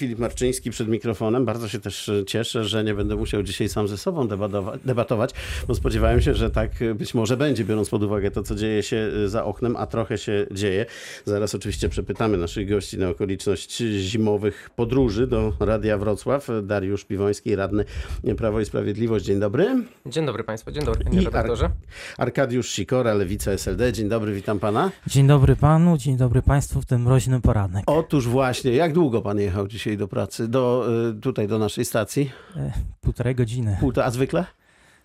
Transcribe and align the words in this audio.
Filip 0.00 0.18
Marczyński 0.18 0.70
przed 0.70 0.88
mikrofonem. 0.88 1.44
Bardzo 1.44 1.68
się 1.68 1.78
też 1.78 2.10
cieszę, 2.26 2.64
że 2.64 2.84
nie 2.84 2.94
będę 2.94 3.16
musiał 3.16 3.42
dzisiaj 3.42 3.68
sam 3.68 3.88
ze 3.88 3.98
sobą 3.98 4.28
debatować, 4.84 5.30
bo 5.68 5.74
spodziewałem 5.74 6.20
się, 6.20 6.34
że 6.34 6.50
tak 6.50 6.70
być 6.94 7.14
może 7.14 7.36
będzie, 7.36 7.64
biorąc 7.64 7.90
pod 7.90 8.02
uwagę 8.02 8.30
to, 8.30 8.42
co 8.42 8.54
dzieje 8.54 8.82
się 8.82 9.10
za 9.26 9.44
oknem, 9.44 9.76
a 9.76 9.86
trochę 9.86 10.18
się 10.18 10.46
dzieje. 10.50 10.86
Zaraz 11.24 11.54
oczywiście 11.54 11.88
przepytamy 11.88 12.36
naszych 12.36 12.68
gości 12.68 12.98
na 12.98 13.08
okoliczność 13.08 13.76
zimowych 14.00 14.70
podróży 14.76 15.26
do 15.26 15.52
Radia 15.60 15.98
Wrocław. 15.98 16.48
Dariusz 16.62 17.04
Piwoński, 17.04 17.56
radny 17.56 17.84
Prawo 18.36 18.60
i 18.60 18.64
Sprawiedliwość. 18.64 19.24
Dzień 19.24 19.40
dobry. 19.40 19.84
Dzień 20.06 20.26
dobry 20.26 20.44
Państwu, 20.44 20.70
dzień 20.70 20.84
dobry 20.84 21.04
panie 21.04 21.20
redaktorze. 21.20 21.70
Arkadiusz 22.18 22.70
Sikora, 22.70 23.14
Lewica 23.14 23.52
SLD. 23.52 23.92
Dzień 23.92 24.08
dobry, 24.08 24.34
witam 24.34 24.58
pana. 24.58 24.90
Dzień 25.06 25.26
dobry 25.26 25.56
panu, 25.56 25.98
dzień 25.98 26.16
dobry 26.16 26.42
państwu 26.42 26.80
w 26.80 26.86
ten 26.86 27.02
mroźny 27.02 27.40
poranek. 27.40 27.84
Otóż 27.86 28.28
właśnie, 28.28 28.72
jak 28.72 28.92
długo 28.92 29.22
pan 29.22 29.40
jechał 29.40 29.68
dzisiaj 29.68 29.85
do 29.94 30.08
pracy, 30.08 30.48
do, 30.48 30.86
y, 31.10 31.20
tutaj 31.20 31.48
do 31.48 31.58
naszej 31.58 31.84
stacji? 31.84 32.32
E, 32.56 32.72
półtorej 33.00 33.34
godziny. 33.34 33.76
Półtora, 33.80 34.06
a 34.06 34.10
zwykle? 34.10 34.44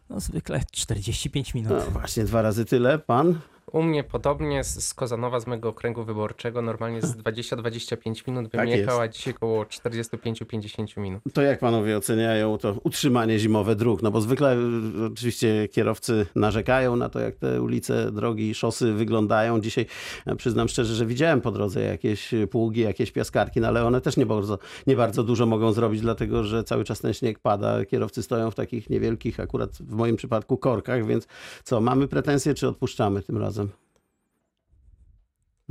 No 0.09 0.19
zwykle 0.19 0.61
45 0.71 1.53
minut. 1.53 1.73
No 1.85 1.91
właśnie, 1.91 2.23
dwa 2.23 2.41
razy 2.41 2.65
tyle. 2.65 2.99
Pan? 2.99 3.39
U 3.71 3.83
mnie 3.83 4.03
podobnie 4.03 4.63
z, 4.63 4.87
z 4.87 4.93
Kozanowa, 4.93 5.39
z 5.39 5.47
mojego 5.47 5.69
okręgu 5.69 6.03
wyborczego, 6.03 6.61
normalnie 6.61 7.01
z 7.01 7.17
20-25 7.23 8.27
minut 8.27 8.47
bym 8.47 8.69
Tak 8.69 9.11
dzisiaj 9.11 9.33
około 9.33 9.63
45-50 9.63 10.97
minut. 10.97 11.21
To 11.33 11.41
jak 11.41 11.59
panowie 11.59 11.97
oceniają 11.97 12.57
to 12.57 12.75
utrzymanie 12.83 13.39
zimowe 13.39 13.75
dróg? 13.75 14.01
No 14.01 14.11
bo 14.11 14.21
zwykle 14.21 14.57
y, 14.57 15.05
oczywiście 15.13 15.67
kierowcy 15.67 16.25
narzekają 16.35 16.95
na 16.95 17.09
to, 17.09 17.19
jak 17.19 17.35
te 17.35 17.61
ulice, 17.61 18.11
drogi, 18.11 18.53
szosy 18.53 18.93
wyglądają. 18.93 19.61
Dzisiaj 19.61 19.85
e, 20.25 20.35
przyznam 20.35 20.67
szczerze, 20.67 20.95
że 20.95 21.05
widziałem 21.05 21.41
po 21.41 21.51
drodze 21.51 21.81
jakieś 21.81 22.31
pługi, 22.51 22.81
jakieś 22.81 23.11
piaskarki, 23.11 23.61
no 23.61 23.67
ale 23.67 23.85
one 23.85 24.01
też 24.01 24.17
nie 24.17 24.25
bardzo, 24.25 24.59
nie 24.87 24.95
bardzo 24.95 25.23
dużo 25.23 25.45
mogą 25.45 25.73
zrobić, 25.73 26.01
dlatego 26.01 26.43
że 26.43 26.63
cały 26.63 26.83
czas 26.83 26.99
ten 26.99 27.13
śnieg 27.13 27.39
pada. 27.39 27.85
Kierowcy 27.85 28.23
stoją 28.23 28.51
w 28.51 28.55
takich 28.55 28.89
niewielkich, 28.89 29.39
akurat 29.39 29.71
w 29.71 29.93
moim 29.93 30.15
przypadku, 30.15 30.57
korkach, 30.57 31.05
więc 31.05 31.27
co, 31.63 31.81
mamy 31.81 32.07
pretensje, 32.07 32.53
czy 32.53 32.67
odpuszczamy 32.67 33.21
tym 33.21 33.37
razem? 33.37 33.60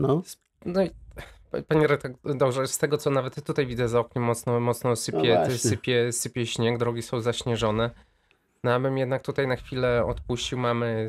No, 0.00 0.22
No 0.66 0.82
i 0.82 0.90
Panie 1.68 1.86
redaktorze, 1.86 2.66
z 2.68 2.78
tego 2.78 2.98
co 2.98 3.10
nawet 3.10 3.44
tutaj 3.44 3.66
widzę 3.66 3.88
za 3.88 4.00
oknem 4.00 4.24
mocno, 4.24 4.60
mocno 4.60 4.90
No 4.90 4.96
sypie, 4.96 5.36
właśnie. 5.36 5.58
sypie, 5.58 6.12
sypie 6.12 6.46
śnieg, 6.46 6.78
drogi 6.78 7.02
są 7.02 7.20
zaśnieżone. 7.20 7.90
No 8.64 8.72
abym 8.74 8.98
jednak 8.98 9.22
tutaj 9.22 9.46
na 9.46 9.56
chwilę 9.56 10.04
odpuścił, 10.06 10.58
mamy, 10.58 11.08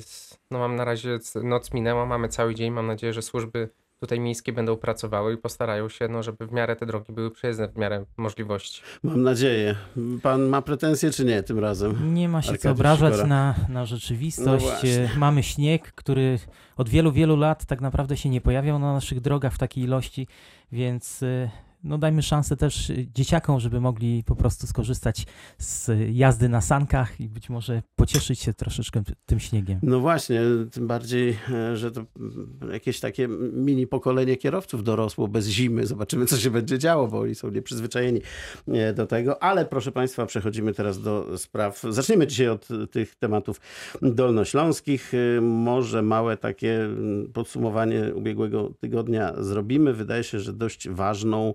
no 0.52 0.60
mam 0.60 0.76
na 0.76 0.86
razie, 0.86 1.20
noc 1.44 1.74
minęła, 1.74 2.06
mamy 2.06 2.30
cały 2.30 2.56
dzień, 2.56 2.72
mam 2.72 2.88
nadzieję, 2.88 3.14
że 3.14 3.22
służby 3.22 3.70
tutaj 4.02 4.20
miejskie 4.20 4.54
będą 4.54 4.78
pracowały 4.78 5.34
i 5.34 5.38
postarają 5.38 5.90
się, 5.90 6.08
no 6.08 6.24
żeby 6.24 6.48
w 6.48 6.52
miarę 6.52 6.76
te 6.76 6.86
drogi 6.86 7.14
były 7.14 7.32
przejezdne, 7.32 7.68
w 7.68 7.78
miarę 7.78 8.06
możliwości. 8.18 8.82
mam 9.04 9.24
nadzieję. 9.24 9.76
Pan 10.24 10.42
ma 10.42 10.62
pretensje, 10.62 11.12
czy 11.12 11.26
nie 11.26 11.44
tym 11.44 11.60
razem? 11.60 12.14
Nie 12.14 12.30
ma 12.30 12.42
się 12.42 12.50
Arkadiusz 12.52 12.64
co 12.64 12.72
obrażać 12.72 13.18
na, 13.20 13.26
na 13.28 13.56
No 13.70 13.86
rzeczywistość. 13.86 14.66
właśnie. 14.66 15.10
E, 15.16 15.18
Mamy 15.18 15.44
śnieg, 15.44 15.92
który 15.92 16.40
od 16.78 16.90
wielu, 16.90 17.12
wielu 17.12 17.36
lat 17.38 17.66
tak 17.66 17.82
naprawdę 17.82 18.18
się 18.18 18.30
nie 18.30 18.42
pojawiał 18.42 18.80
na 18.80 18.94
naszych 18.94 19.22
drogach 19.22 19.54
w 19.54 19.58
takiej 19.58 19.84
ilości, 19.84 20.28
więc 20.72 21.24
e, 21.24 21.50
no 21.84 21.98
dajmy 21.98 22.22
szansę 22.22 22.58
też 22.58 22.92
dzieciakom, 23.14 23.60
żeby 23.60 23.82
mogli 23.82 24.24
po 24.24 24.36
prostu 24.36 24.68
skorzystać 24.68 25.26
z 25.58 25.90
jazdy 26.12 26.50
na 26.50 26.62
sankach 26.62 27.20
i 27.20 27.30
być 27.30 27.50
może 27.50 27.82
pocieszyć 27.96 28.40
się 28.40 28.54
troszeczkę 28.54 29.04
tym 29.26 29.40
śniegiem. 29.40 29.80
No 29.84 30.00
właśnie, 30.00 30.42
tym 30.72 30.88
bardziej, 30.88 31.38
e, 31.52 31.78
że 31.78 31.92
to 31.92 32.06
mm, 32.20 32.58
jakieś 32.72 33.00
takie 33.00 33.28
mini 33.54 33.88
pokolenie 33.88 34.38
kierowców 34.38 34.84
dorosło 34.84 35.28
bez 35.28 35.48
zimy. 35.48 35.88
Zobaczymy, 35.88 36.26
co 36.26 36.38
się 36.38 36.52
będzie 36.52 36.80
działo, 36.80 37.08
bo 37.08 37.20
oni 37.20 37.36
są 37.36 37.52
nieprzyzwyczajeni 37.52 38.22
e, 38.68 38.94
do 38.94 39.08
tego. 39.08 39.44
Ale 39.44 39.66
proszę 39.66 39.92
Państwa, 39.92 40.26
przechodzimy 40.26 40.74
teraz 40.74 41.02
do 41.02 41.38
spraw. 41.38 41.82
Zaczniemy 41.90 42.28
dzisiaj 42.28 42.48
od 42.48 42.68
tych 42.92 43.16
tematów 43.16 43.62
dolnośląskich. 44.02 45.12
E, 45.14 45.42
Może 45.42 46.02
małe 46.02 46.38
takie 46.38 46.84
mm, 46.84 47.32
podsumowanie 47.34 48.16
ubiegłego 48.16 48.74
tygodnia 48.80 49.34
zrobimy. 49.44 49.94
Wydaje 49.94 50.24
się, 50.24 50.40
że 50.40 50.54
dość 50.54 50.90
ważną 50.90 51.54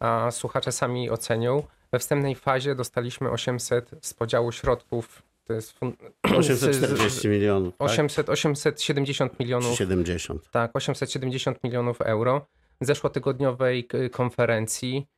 a 0.00 0.30
słuchacze 0.30 0.72
sami 0.72 1.10
ocenią. 1.10 1.62
We 1.92 1.98
wstępnej 1.98 2.34
fazie 2.34 2.74
dostaliśmy 2.74 3.30
800 3.30 3.90
z 4.02 4.14
podziału 4.14 4.52
środków, 4.52 5.22
to 5.44 5.52
jest 5.52 5.80
fun- 5.80 5.92
840 6.38 7.28
milionów. 7.28 7.76
Tak? 7.78 7.88
800, 7.90 8.28
870 8.30 9.32
Czy 9.32 9.36
milionów 9.42 9.76
70. 9.78 10.50
Tak, 10.50 10.70
870 10.74 11.64
milionów 11.64 12.00
euro. 12.00 12.46
Zeszłotygodniowej 12.80 13.84
k- 13.86 13.98
konferencji 14.12 15.06
y, 15.12 15.17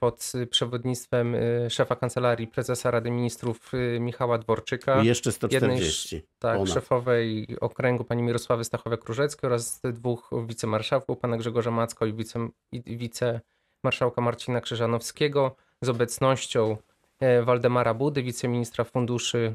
pod 0.00 0.32
y, 0.34 0.46
przewodnictwem 0.46 1.34
y, 1.34 1.66
szefa 1.70 1.96
kancelarii 1.96 2.46
prezesa 2.46 2.90
Rady 2.90 3.10
Ministrów 3.10 3.74
y, 3.74 4.00
Michała 4.00 4.38
Dworczyka, 4.38 5.02
I 5.02 5.06
jeszcze 5.06 5.30
jednej 5.30 5.60
140. 5.60 6.22
tak, 6.38 6.56
ponad. 6.58 6.74
szefowej 6.74 7.46
okręgu 7.60 8.04
pani 8.04 8.22
Mirosławy 8.22 8.64
Stachowe-Króżeckiej 8.64 9.46
oraz 9.46 9.80
dwóch 9.80 10.30
wicemarszałków, 10.46 11.18
pana 11.18 11.36
Grzegorza 11.36 11.70
Macko 11.70 12.06
i, 12.06 12.12
wice, 12.14 12.48
i 12.72 12.96
wicemarszałka 12.96 14.20
Marcina 14.20 14.60
Krzyżanowskiego 14.60 15.56
z 15.82 15.88
obecnością 15.88 16.76
e, 17.20 17.42
Waldemara 17.42 17.94
Budy, 17.94 18.22
wiceministra 18.22 18.84
funduszy, 18.84 19.54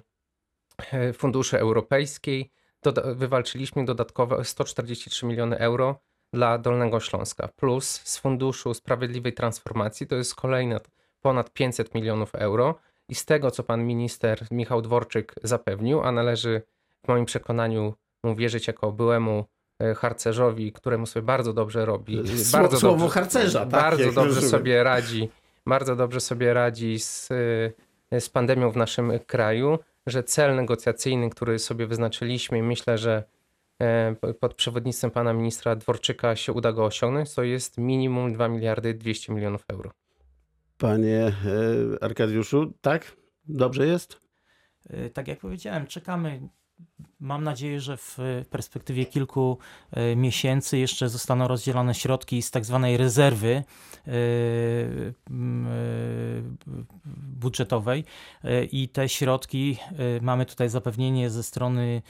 e, 0.91 1.13
funduszy 1.13 1.59
europejskiej. 1.59 2.51
Doda- 2.83 3.13
wywalczyliśmy 3.15 3.85
dodatkowe 3.85 4.45
143 4.45 5.25
miliony 5.25 5.57
euro 5.57 5.99
dla 6.33 6.57
Dolnego 6.57 6.99
Śląska. 6.99 7.47
Plus 7.55 8.01
z 8.03 8.17
Funduszu 8.17 8.73
Sprawiedliwej 8.73 9.33
Transformacji 9.33 10.07
to 10.07 10.15
jest 10.15 10.35
kolejne 10.35 10.79
ponad 11.21 11.53
500 11.53 11.95
milionów 11.95 12.35
euro. 12.35 12.75
I 13.09 13.15
z 13.15 13.25
tego, 13.25 13.51
co 13.51 13.63
pan 13.63 13.85
minister 13.85 14.47
Michał 14.51 14.81
Dworczyk 14.81 15.35
zapewnił, 15.43 16.01
a 16.01 16.11
należy 16.11 16.61
w 17.05 17.07
moim 17.07 17.25
przekonaniu 17.25 17.93
mu 18.23 18.35
wierzyć 18.35 18.67
jako 18.67 18.91
byłemu 18.91 19.45
e, 19.79 19.95
harcerzowi, 19.95 20.71
któremu 20.73 21.05
sobie 21.05 21.25
bardzo 21.25 21.53
dobrze 21.53 21.85
robi. 21.85 22.23
Sło- 22.23 22.51
bardzo 22.51 22.79
słowo 22.79 22.97
dobrze, 22.97 23.13
harcerza, 23.13 23.59
tak, 23.59 23.69
Bardzo 23.69 24.05
dobrze 24.05 24.21
rozumiem. 24.23 24.49
sobie 24.49 24.83
radzi, 24.83 25.29
bardzo 25.65 25.95
dobrze 25.95 26.19
sobie 26.19 26.53
radzi 26.53 26.99
z, 26.99 27.29
e, 28.11 28.21
z 28.21 28.29
pandemią 28.29 28.71
w 28.71 28.77
naszym 28.77 29.19
kraju, 29.27 29.79
że 30.07 30.23
cel 30.23 30.55
negocjacyjny, 30.55 31.29
który 31.29 31.59
sobie 31.59 31.87
wyznaczyliśmy, 31.87 32.63
myślę, 32.63 32.97
że 32.97 33.23
pod 34.39 34.53
przewodnictwem 34.53 35.11
pana 35.11 35.33
ministra 35.33 35.75
Dworczyka 35.75 36.35
się 36.35 36.53
uda 36.53 36.71
go 36.71 36.85
osiągnąć, 36.85 37.33
to 37.33 37.43
jest 37.43 37.77
minimum 37.77 38.33
2 38.33 38.47
miliardy 38.47 38.93
200 38.93 39.33
milionów 39.33 39.65
euro. 39.67 39.91
Panie 40.77 41.25
e, 41.27 42.03
Arkadiuszu, 42.03 42.73
tak? 42.81 43.15
Dobrze 43.45 43.87
jest? 43.87 44.19
Y, 44.93 45.09
Tak 45.09 45.27
jak 45.27 45.39
powiedziałem, 45.39 45.87
czekamy. 45.87 46.49
Mam 47.21 47.43
nadzieję, 47.43 47.79
że 47.81 47.97
w 47.97 48.17
perspektywie 48.49 49.05
kilku 49.05 49.57
y, 50.11 50.15
miesięcy 50.15 50.77
jeszcze 50.77 51.09
zostaną 51.09 51.47
rozdzielone 51.47 51.95
środki 51.95 52.41
z 52.41 52.51
tak 52.51 52.65
zwanej 52.65 52.97
rezerwy 52.97 53.63
m, 55.29 55.67
y, 55.67 56.43
budżetowej 57.39 58.03
i 58.71 58.89
te 58.89 59.09
środki, 59.09 59.77
mamy 60.21 60.45
tutaj 60.45 60.69
zapewnienie 60.69 61.29
ze 61.29 61.43
strony 61.43 62.01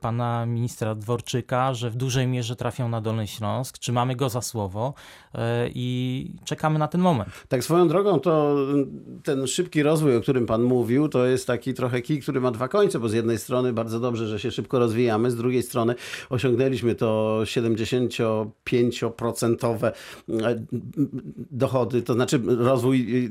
pana 0.00 0.46
ministra 0.46 0.94
Dworczyka, 0.94 1.74
że 1.74 1.90
w 1.90 1.96
dużej 1.96 2.26
mierze 2.26 2.56
trafią 2.56 2.88
na 2.88 3.00
Dolny 3.00 3.26
Śląsk. 3.26 3.78
Trzymamy 3.78 4.16
go 4.16 4.28
za 4.28 4.42
słowo 4.42 4.94
i 5.74 6.30
czekamy 6.44 6.78
na 6.78 6.88
ten 6.88 7.00
moment. 7.00 7.30
Tak 7.48 7.64
swoją 7.64 7.88
drogą 7.88 8.20
to 8.20 8.56
ten 9.24 9.46
szybki 9.46 9.82
rozwój, 9.82 10.16
o 10.16 10.20
którym 10.20 10.46
pan 10.46 10.62
mówił, 10.62 11.08
to 11.08 11.26
jest 11.26 11.46
taki 11.46 11.74
trochę 11.74 12.02
kij, 12.02 12.20
który 12.20 12.40
ma 12.40 12.50
dwa 12.50 12.68
końce, 12.68 12.98
bo 12.98 13.08
z 13.08 13.12
jednej 13.12 13.38
strony 13.38 13.72
bardzo 13.72 14.00
dobrze, 14.00 14.19
że 14.26 14.38
się 14.38 14.50
szybko 14.50 14.78
rozwijamy, 14.78 15.30
z 15.30 15.36
drugiej 15.36 15.62
strony 15.62 15.94
osiągnęliśmy 16.30 16.94
to 16.94 17.40
75% 17.44 19.92
dochody, 21.50 22.02
to 22.02 22.14
znaczy 22.14 22.40
rozwój 22.46 23.28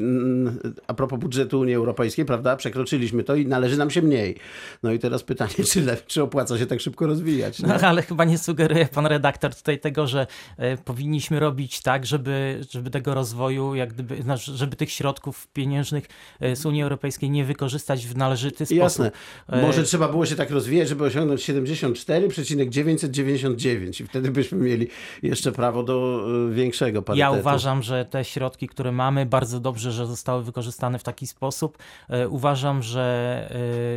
a 0.87 0.93
propos 0.93 1.19
budżetu 1.19 1.59
Unii 1.59 1.75
Europejskiej, 1.75 2.25
prawda? 2.25 2.55
Przekroczyliśmy 2.55 3.23
to 3.23 3.35
i 3.35 3.47
należy 3.47 3.77
nam 3.77 3.91
się 3.91 4.01
mniej. 4.01 4.35
No 4.83 4.91
i 4.91 4.99
teraz 4.99 5.23
pytanie, 5.23 5.53
czy, 5.71 5.97
czy 6.07 6.23
opłaca 6.23 6.57
się 6.57 6.65
tak 6.65 6.81
szybko 6.81 7.07
rozwijać? 7.07 7.59
No, 7.59 7.73
ale 7.73 8.01
chyba 8.01 8.25
nie 8.25 8.37
sugeruje 8.37 8.85
pan 8.85 9.05
redaktor 9.05 9.55
tutaj 9.55 9.79
tego, 9.79 10.07
że 10.07 10.27
e, 10.57 10.77
powinniśmy 10.77 11.39
robić 11.39 11.81
tak, 11.81 12.05
żeby, 12.05 12.61
żeby 12.71 12.89
tego 12.89 13.13
rozwoju, 13.13 13.75
jak 13.75 13.93
gdyby, 13.93 14.15
żeby 14.37 14.75
tych 14.75 14.91
środków 14.91 15.47
pieniężnych 15.47 16.05
e, 16.39 16.55
z 16.55 16.65
Unii 16.65 16.83
Europejskiej 16.83 17.29
nie 17.29 17.45
wykorzystać 17.45 18.07
w 18.07 18.17
należyty 18.17 18.65
sposób. 18.65 18.79
Jasne. 18.79 19.11
E, 19.47 19.61
Może 19.61 19.83
trzeba 19.83 20.07
było 20.07 20.25
się 20.25 20.35
tak 20.35 20.51
rozwijać, 20.51 20.78
żeby 20.87 21.03
osiągnąć 21.03 21.41
74,999 21.43 24.01
i 24.01 24.05
wtedy 24.07 24.31
byśmy 24.31 24.57
mieli 24.57 24.87
jeszcze 25.23 25.51
prawo 25.51 25.83
do 25.83 26.25
e, 26.49 26.53
większego 26.53 26.97
Ja 26.99 27.01
parytetu. 27.01 27.39
uważam, 27.39 27.83
że 27.83 28.05
te 28.05 28.25
środki, 28.25 28.67
które 28.67 28.91
mamy, 28.91 29.25
bardzo 29.25 29.59
dobrze, 29.59 29.91
że 29.91 30.07
zostały 30.07 30.43
wykorzystane 30.43 30.99
w 30.99 31.03
taki 31.03 31.27
sposób. 31.27 31.77
E, 32.09 32.29
Uważam, 32.29 32.83
że 32.83 33.47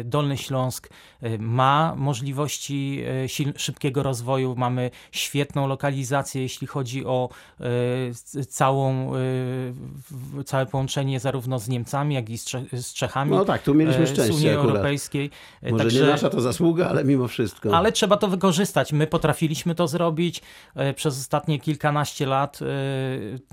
e, 0.00 0.04
Dolny 0.04 0.38
Śląsk 0.38 0.88
ma 1.38 1.94
możliwości 1.96 3.04
szybkiego 3.56 4.02
rozwoju. 4.02 4.54
Mamy 4.58 4.90
świetną 5.12 5.66
lokalizację, 5.66 6.42
jeśli 6.42 6.66
chodzi 6.66 7.06
o 7.06 7.28
całą, 8.48 9.12
całe 10.44 10.66
połączenie 10.66 11.20
zarówno 11.20 11.58
z 11.58 11.68
Niemcami, 11.68 12.14
jak 12.14 12.30
i 12.30 12.38
z, 12.38 12.44
Cze- 12.44 12.64
z 12.72 12.92
Czechami. 12.94 13.30
No 13.30 13.44
tak, 13.44 13.62
tu 13.62 13.74
mieliśmy 13.74 14.02
e, 14.02 14.06
z 14.06 14.10
Unii 14.18 14.24
szczęście. 14.30 14.54
Europejskiej. 14.54 15.30
Może 15.70 16.00
nie 16.00 16.06
nasza 16.06 16.30
to 16.30 16.40
zasługa, 16.40 16.71
ale 16.80 17.04
mimo 17.04 17.28
wszystko. 17.28 17.76
ale 17.76 17.92
trzeba 17.92 18.16
to 18.16 18.28
wykorzystać. 18.28 18.92
My 18.92 19.06
potrafiliśmy 19.06 19.74
to 19.74 19.88
zrobić 19.88 20.40
e, 20.74 20.94
przez 20.94 21.18
ostatnie 21.20 21.60
kilkanaście 21.60 22.26
lat. 22.26 22.58
e, 22.62 22.66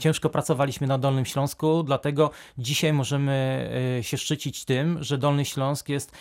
Ciężko 0.01 0.29
pracowaliśmy 0.29 0.87
na 0.87 0.97
Dolnym 0.97 1.25
Śląsku, 1.25 1.83
dlatego 1.83 2.31
dzisiaj 2.57 2.93
możemy 2.93 3.69
e, 3.99 4.03
się 4.03 4.17
szczycić 4.17 4.65
tym, 4.65 5.03
że 5.03 5.17
Dolny 5.17 5.45
Śląsk 5.45 5.89
jest 5.89 6.11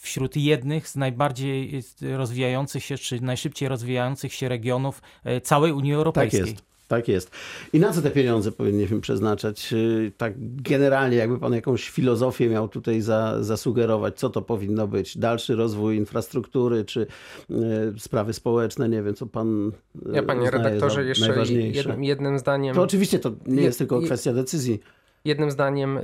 wśród 0.00 0.36
jednych 0.36 0.88
z 0.88 0.96
najbardziej 0.96 1.82
rozwijających 2.16 2.84
się, 2.84 2.98
czy 2.98 3.20
najszybciej 3.20 3.68
rozwijających 3.68 4.34
się 4.34 4.48
regionów 4.48 5.02
całej 5.42 5.72
Unii 5.72 5.90
tak 5.92 5.96
Europejskiej. 5.96 6.40
jest. 6.40 6.69
Tak 6.90 7.08
jest. 7.08 7.30
I 7.72 7.80
na 7.80 7.92
co 7.92 8.02
te 8.02 8.10
pieniądze 8.10 8.52
powinniśmy 8.52 9.00
przeznaczać? 9.00 9.72
Yy, 9.72 10.12
Tak 10.16 10.32
generalnie, 10.38 11.16
jakby 11.16 11.38
pan 11.38 11.52
jakąś 11.52 11.90
filozofię 11.90 12.48
miał 12.48 12.68
tutaj 12.68 13.00
za, 13.00 13.42
zasugerować, 13.44 14.18
co 14.18 14.30
to 14.30 14.42
powinno 14.42 14.86
być? 14.86 15.18
Dalszy 15.18 15.56
rozwój 15.56 15.96
infrastruktury, 15.96 16.84
czy 16.84 17.06
yy, 17.48 17.58
sprawy 17.98 18.32
społeczne? 18.32 18.88
Nie 18.88 19.02
wiem, 19.02 19.14
co 19.14 19.26
pan 19.26 19.72
yy, 20.06 20.12
Ja 20.14 20.22
panie 20.22 20.50
redaktorze 20.50 21.04
jeszcze 21.04 21.44
jednym, 21.72 22.04
jednym 22.04 22.38
zdaniem... 22.38 22.74
To 22.74 22.82
oczywiście 22.82 23.18
to 23.18 23.30
nie 23.46 23.56
Je- 23.56 23.62
jest 23.62 23.78
tylko 23.78 24.00
kwestia 24.00 24.32
decyzji. 24.32 24.80
Jednym 25.24 25.50
zdaniem 25.50 25.98
y, 25.98 26.02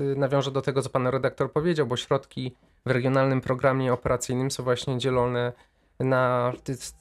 y, 0.00 0.16
nawiążę 0.16 0.50
do 0.50 0.62
tego, 0.62 0.82
co 0.82 0.90
pan 0.90 1.06
redaktor 1.06 1.52
powiedział, 1.52 1.86
bo 1.86 1.96
środki 1.96 2.54
w 2.86 2.90
regionalnym 2.90 3.40
programie 3.40 3.92
operacyjnym 3.92 4.50
są 4.50 4.62
właśnie 4.62 4.98
dzielone 4.98 5.52
na, 6.00 6.52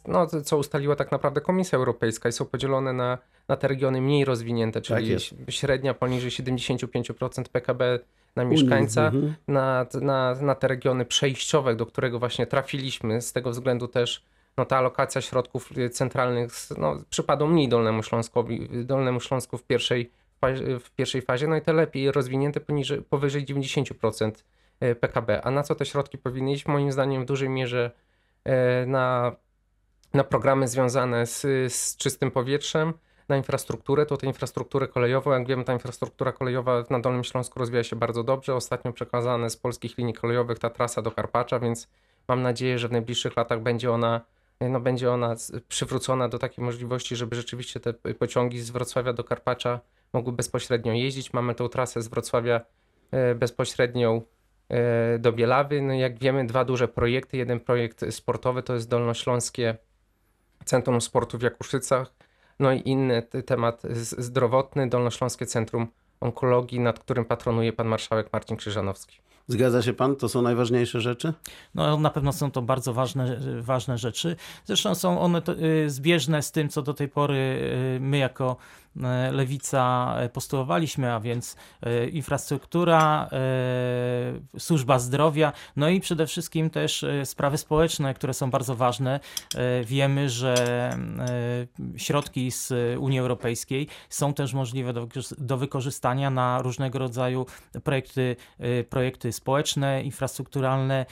no, 0.07 0.27
co 0.27 0.57
ustaliła 0.57 0.95
tak 0.95 1.11
naprawdę 1.11 1.41
Komisja 1.41 1.77
Europejska 1.77 2.29
i 2.29 2.31
są 2.31 2.45
podzielone 2.45 2.93
na, 2.93 3.17
na 3.47 3.55
te 3.55 3.67
regiony 3.67 4.01
mniej 4.01 4.25
rozwinięte, 4.25 4.81
czyli 4.81 5.07
jest. 5.07 5.35
średnia 5.49 5.93
poniżej 5.93 6.31
75% 6.31 7.43
PKB 7.51 7.99
na 8.35 8.45
mieszkańca, 8.45 9.05
Mhm. 9.05 9.33
na, 9.47 9.85
na, 10.01 10.35
na 10.41 10.55
te 10.55 10.67
regiony 10.67 11.05
przejściowe, 11.05 11.75
do 11.75 11.85
którego 11.85 12.19
właśnie 12.19 12.47
trafiliśmy. 12.47 13.21
Z 13.21 13.33
tego 13.33 13.49
względu 13.49 13.87
też 13.87 14.23
no, 14.57 14.65
ta 14.65 14.77
alokacja 14.77 15.21
środków 15.21 15.77
y, 15.77 15.89
centralnych 15.89 16.51
no, 16.77 16.95
przypadła 17.09 17.47
mniej 17.47 17.69
Dolnemu 17.69 18.03
Śląskowi, 18.03 18.69
Dolnemu 18.85 19.19
Śląsku 19.19 19.57
w 19.57 19.63
pierwszej, 19.63 20.11
w 20.79 20.91
pierwszej 20.95 21.21
fazie, 21.21 21.47
no 21.47 21.55
i 21.55 21.61
te 21.61 21.73
lepiej 21.73 22.11
rozwinięte 22.11 22.59
poniżej, 22.59 23.01
powyżej 23.01 23.45
90% 23.45 24.31
PKB. 24.99 25.41
A 25.43 25.51
na 25.51 25.63
co 25.63 25.75
te 25.75 25.85
środki 25.85 26.17
powinny 26.17 26.51
iść? 26.51 26.65
Moim 26.65 26.91
zdaniem 26.91 27.23
w 27.23 27.25
dużej 27.25 27.49
mierze 27.49 27.91
na, 28.87 29.35
na 30.13 30.23
programy 30.23 30.67
związane 30.67 31.25
z, 31.25 31.41
z 31.73 31.97
czystym 31.97 32.31
powietrzem, 32.31 32.93
na 33.29 33.37
infrastrukturę, 33.37 34.05
to 34.05 34.17
tę 34.17 34.27
infrastrukturę 34.27 34.87
kolejową. 34.87 35.31
Jak 35.31 35.47
wiemy, 35.47 35.63
ta 35.63 35.73
infrastruktura 35.73 36.31
kolejowa 36.31 36.83
na 36.89 36.99
Dolnym 36.99 37.23
Śląsku 37.23 37.59
rozwija 37.59 37.83
się 37.83 37.95
bardzo 37.95 38.23
dobrze. 38.23 38.55
Ostatnio 38.55 38.93
przekazane 38.93 39.49
z 39.49 39.57
polskich 39.57 39.97
linii 39.97 40.13
kolejowych 40.13 40.59
ta 40.59 40.69
trasa 40.69 41.01
do 41.01 41.11
Karpacza, 41.11 41.59
więc 41.59 41.87
mam 42.27 42.41
nadzieję, 42.41 42.79
że 42.79 42.87
w 42.87 42.91
najbliższych 42.91 43.37
latach 43.37 43.61
będzie 43.61 43.91
ona, 43.91 44.21
no, 44.61 44.79
będzie 44.79 45.11
ona 45.11 45.35
przywrócona 45.67 46.29
do 46.29 46.39
takiej 46.39 46.65
możliwości, 46.65 47.15
żeby 47.15 47.35
rzeczywiście 47.35 47.79
te 47.79 47.93
pociągi 47.93 48.59
z 48.59 48.69
Wrocławia 48.69 49.13
do 49.13 49.23
Karpacza 49.23 49.79
mogły 50.13 50.33
bezpośrednio 50.33 50.93
jeździć. 50.93 51.33
Mamy 51.33 51.55
tą 51.55 51.69
trasę 51.69 52.01
z 52.01 52.07
Wrocławia 52.07 52.61
e, 53.11 53.35
bezpośrednią 53.35 54.15
e, 54.15 54.21
do 55.19 55.31
Bielawy. 55.33 55.81
No, 55.81 55.93
jak 55.93 56.19
wiemy, 56.19 56.47
dwa 56.47 56.65
duże 56.65 56.87
projekty. 56.87 57.37
Jeden 57.37 57.59
projekt 57.59 58.13
sportowy 58.13 58.63
to 58.63 58.73
jest 58.73 58.89
Dolnośląskie 58.89 59.77
Centrum 60.65 61.01
Sportu 61.01 61.38
w 61.38 61.41
Jakuszycach, 61.41 62.13
no 62.59 62.71
i 62.71 62.81
inny 62.86 63.21
temat 63.21 63.81
zdrowotny, 64.17 64.89
Dolnośląskie 64.89 65.45
Centrum 65.45 65.88
Onkologii, 66.21 66.79
nad 66.79 67.00
którym 67.00 67.25
patronuje 67.25 67.74
pan 67.74 67.88
marszałek 67.88 68.33
Marcin 68.33 68.57
Krzyżanowski. 68.57 69.24
Zgadza 69.48 69.81
się 69.81 69.93
pan? 69.93 70.15
To 70.15 70.29
są 70.29 70.41
najważniejsze 70.41 71.01
rzeczy? 71.01 71.33
No, 71.75 71.98
na 71.98 72.09
pewno 72.09 72.33
są 72.33 72.51
to 72.51 72.62
bardzo 72.62 72.93
ważne, 72.93 73.38
ważne 73.62 73.98
rzeczy. 73.98 74.36
Zresztą 74.65 74.95
są 74.95 75.19
one 75.19 75.41
to, 75.41 75.53
y, 75.53 75.89
zbieżne 75.89 76.41
z 76.41 76.51
tym, 76.51 76.69
co 76.69 76.81
do 76.81 76.93
tej 76.93 77.07
pory 77.07 77.36
y, 77.36 78.00
my 78.00 78.17
jako 78.17 78.55
y, 78.82 78.82
lewica 79.31 80.15
y, 80.25 80.29
postulowaliśmy, 80.29 81.13
a 81.13 81.19
więc 81.19 81.55
y, 81.85 82.09
infrastruktura, 82.09 83.29
służba 84.57 85.00
zdrowia, 85.00 85.53
no 85.75 85.89
i 85.89 86.00
przede 86.00 86.27
wszystkim 86.27 86.69
też 86.69 87.05
sprawy 87.23 87.57
społeczne, 87.57 88.13
które 88.13 88.33
są 88.33 88.51
bardzo 88.51 88.75
ważne. 88.75 89.19
Wiemy, 89.85 90.29
że 90.29 90.55
środki 91.97 92.51
z 92.51 92.73
Unii 93.00 93.19
Europejskiej 93.19 93.88
są 94.09 94.33
też 94.33 94.53
możliwe 94.53 94.93
do, 94.93 95.07
do 95.38 95.57
wykorzystania 95.57 96.29
na 96.29 96.62
różnego 96.62 97.00
rodzaju 97.00 97.45
projekty, 97.83 98.35
projekty 98.89 99.31
społeczne, 99.31 100.03
infrastrukturalne 100.03 101.05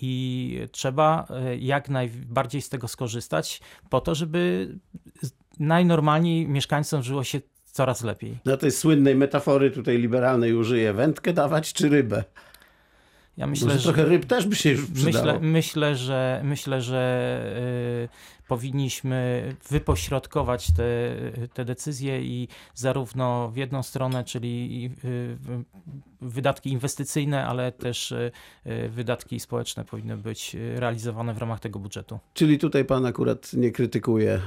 i 0.00 0.58
trzeba 0.72 1.26
jak 1.58 1.88
najbardziej 1.88 2.62
z 2.62 2.68
tego 2.68 2.88
skorzystać 2.88 3.60
po 3.90 4.00
to, 4.00 4.14
żeby 4.14 4.68
najnormalniej 5.62 6.48
mieszkańcom 6.48 7.02
żyło 7.02 7.24
się 7.24 7.40
coraz 7.64 8.02
lepiej. 8.02 8.38
Do 8.44 8.56
tej 8.56 8.70
słynnej 8.70 9.14
metafory 9.14 9.70
tutaj 9.70 9.98
liberalnej 9.98 10.54
użyję. 10.54 10.92
Wędkę 10.92 11.32
dawać 11.32 11.72
czy 11.72 11.88
rybę? 11.88 12.24
Ja 13.36 13.46
Myślę, 13.46 13.66
myślę, 13.66 13.66
Może 13.66 13.78
że 13.78 13.84
trochę 13.92 14.04
ryb 14.04 14.24
też 14.24 14.46
by 14.46 14.56
się 14.56 14.70
już 14.70 14.90
przydało. 14.90 15.26
Myślę, 15.26 15.38
myślę, 15.40 15.96
że, 15.96 16.40
myślę, 16.44 16.82
że 16.82 17.42
y, 18.04 18.41
powinniśmy 18.56 19.42
wypośrodkować 19.70 20.66
te, 20.72 20.82
te 21.54 21.64
decyzje 21.64 22.22
i 22.22 22.48
zarówno 22.74 23.50
w 23.50 23.56
jedną 23.56 23.82
stronę, 23.82 24.24
czyli 24.24 24.90
y, 25.04 25.36
wydatki 26.20 26.70
inwestycyjne, 26.72 27.46
ale 27.46 27.72
też 27.72 28.12
y, 28.12 28.32
y, 28.66 28.88
wydatki 28.88 29.40
społeczne 29.40 29.84
powinny 29.84 30.16
być 30.16 30.56
realizowane 30.76 31.34
w 31.34 31.38
ramach 31.38 31.60
tego 31.60 31.78
budżetu. 31.78 32.18
Czyli 32.34 32.58
tutaj 32.58 32.84
pan 32.84 33.06
akurat 33.06 33.52
nie 33.52 33.70
krytykuje 33.72 34.32
e, 34.32 34.40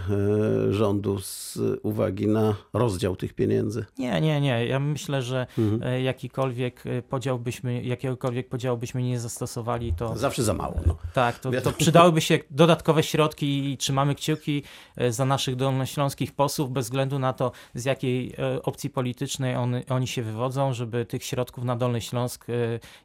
rządu 0.74 1.20
z 1.20 1.60
uwagi 1.84 2.28
na 2.28 2.56
rozdział 2.74 3.16
tych 3.16 3.34
pieniędzy. 3.34 3.86
Nie, 3.98 4.22
nie, 4.22 4.42
nie. 4.42 4.66
Ja 4.66 4.80
myślę, 4.80 5.22
że 5.22 5.48
Mhm. 5.58 5.84
e, 5.94 6.02
jakikolwiek 6.02 6.84
e, 6.88 7.02
podział 7.02 7.40
byśmy, 7.40 7.84
jakiegokolwiek 7.84 8.50
podziału 8.50 8.78
byśmy 8.78 9.04
nie 9.04 9.20
zastosowali, 9.20 9.94
to 9.94 10.18
Zawsze 10.18 10.44
za 10.44 10.54
mało. 10.54 10.76
No. 10.88 10.98
tak, 11.14 11.40
to, 11.40 11.52
to 11.62 11.72
przydałyby 11.72 12.22
się 12.22 12.40
dodatkowe 12.52 13.04
środki 13.04 13.72
i 13.72 13.78
trzymamy 13.96 14.16
kciuki 14.16 14.64
e, 14.98 15.12
za 15.12 15.25
naszych 15.25 15.56
dolnośląskich 15.56 16.32
posłów, 16.32 16.72
bez 16.72 16.86
względu 16.86 17.20
na 17.20 17.34
to, 17.34 17.52
z 17.75 17.86
jakiej 17.86 18.34
e, 18.38 18.62
opcji 18.62 18.90
politycznej 18.90 19.56
on, 19.56 19.75
oni 19.90 20.08
się 20.08 20.24
wywodzą, 20.24 20.74
żeby 20.74 21.06
tych 21.06 21.24
środków 21.24 21.64
na 21.64 21.75
Dolny 21.75 22.02
Śląsk 22.02 22.50
e, 22.50 22.54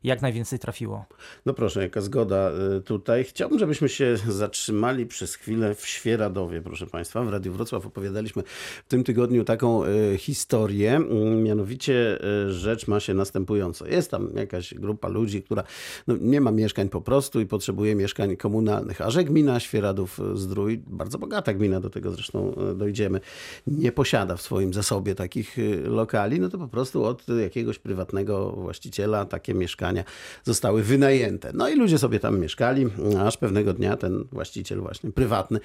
jak 0.05 0.23
najwięcej 0.23 0.59
trafiło. 0.59 1.05
No 1.47 1.55
proszę, 1.55 1.83
jaka 1.83 2.01
zgoda 2.01 2.51
tutaj. 2.85 3.25
Chciałbym, 3.25 3.59
żebyśmy 3.59 3.89
się 3.89 4.17
zatrzymali 4.29 5.07
przez 5.07 5.35
chwilę 5.35 5.75
w 5.75 5.87
Świeradowie, 5.87 6.63
proszę 6.63 6.87
Państwa. 6.87 7.23
W 7.23 7.29
Radiu 7.29 7.53
Wrocław 7.53 7.87
opowiadaliśmy 7.87 8.43
w 8.85 8.89
tym 8.89 9.05
tygodniu 9.05 9.45
taką 9.45 9.83
historię. 10.19 10.97
Mm, 10.97 11.43
Mianowicie 11.43 12.19
rzecz 12.49 12.89
ma 12.89 13.01
się 13.01 13.15
następująco. 13.15 13.87
Jest 13.87 14.11
tam 14.11 14.31
jakaś 14.37 14.75
grupa 14.75 15.09
ludzi, 15.09 15.43
która 15.43 15.63
no, 16.07 16.17
nie 16.21 16.41
ma 16.41 16.51
mieszkań 16.51 16.89
po 16.89 17.01
prostu 17.01 17.41
i 17.41 17.47
potrzebuje 17.47 17.95
mieszkań 17.95 18.37
komunalnych. 18.37 19.01
A 19.01 19.11
że 19.11 19.25
gmina 19.25 19.61
Świeradów-Zdrój, 19.61 20.70
bardzo 20.79 21.19
bogata 21.19 21.55
gmina, 21.55 21.81
do 21.81 21.91
tego 21.91 22.11
zresztą 22.11 22.55
y, 22.73 22.75
dojdziemy, 22.75 23.21
nie 23.67 23.93
posiada 23.93 24.37
w 24.37 24.43
swoim 24.43 24.75
zasobie 24.75 25.15
takich 25.15 25.59
y, 25.59 25.83
lokali, 25.87 26.41
no 26.41 26.49
to 26.49 26.59
po 26.59 26.69
prostu 26.69 27.05
od 27.05 27.29
jakiegoś 27.29 27.79
prywatnego 27.79 28.53
właściciela 28.53 29.25
takie 29.25 29.55
mieszkania 29.55 30.05
zostały 30.45 30.83
wynajęte. 30.83 31.51
No 31.55 31.69
i 31.69 31.77
ludzie 31.77 31.99
sobie 31.99 32.21
tam 32.21 32.41
mieszkali, 32.41 32.87
aż 33.21 33.37
pewnego 33.37 33.73
dnia 33.73 33.97
ten 33.97 34.25
właściciel 34.33 34.81
właśnie 34.81 35.13
prywatny 35.13 35.61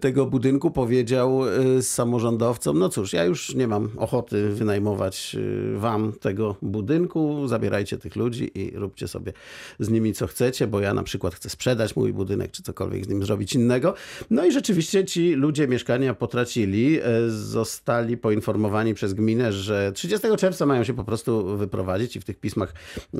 tego 0.00 0.26
budynku 0.26 0.70
powiedział 0.70 1.40
y, 1.78 1.82
samorządowcom, 1.82 2.78
no 2.78 2.88
cóż, 2.88 3.12
ja 3.12 3.24
już 3.24 3.54
nie 3.54 3.68
mam 3.68 3.88
ochoty 3.96 4.48
wynajmować 4.48 5.36
wam 5.76 6.12
tego 6.12 6.56
budynku, 6.62 7.48
zabierajcie 7.48 7.98
tych 7.98 8.16
ludzi 8.16 8.50
i 8.54 8.70
róbcie 8.78 9.08
sobie 9.08 9.32
z 9.78 9.88
nimi 9.88 10.14
co 10.14 10.26
chcecie, 10.26 10.66
bo 10.66 10.80
ja 10.80 10.94
na 10.94 11.02
przykład 11.02 11.34
chcę 11.34 11.50
sprzedać 11.50 11.96
mój 11.96 12.12
budynek, 12.12 12.50
czy 12.50 12.62
cokolwiek 12.62 13.04
z 13.04 13.08
nim 13.08 13.24
zrobić 13.24 13.54
innego. 13.54 13.94
No 14.30 14.41
i 14.44 14.52
rzeczywiście 14.52 15.04
ci 15.04 15.34
ludzie 15.34 15.68
mieszkania 15.68 16.14
potracili, 16.14 17.00
y, 17.00 17.30
zostali 17.30 18.16
poinformowani 18.16 18.94
przez 18.94 19.14
gminę, 19.14 19.52
że 19.52 19.92
30 19.92 20.36
czerwca 20.36 20.66
mają 20.66 20.84
się 20.84 20.94
po 20.94 21.04
prostu 21.04 21.56
wyprowadzić 21.56 22.16
i 22.16 22.20
w 22.20 22.24
tych 22.24 22.40
pismach 22.40 22.74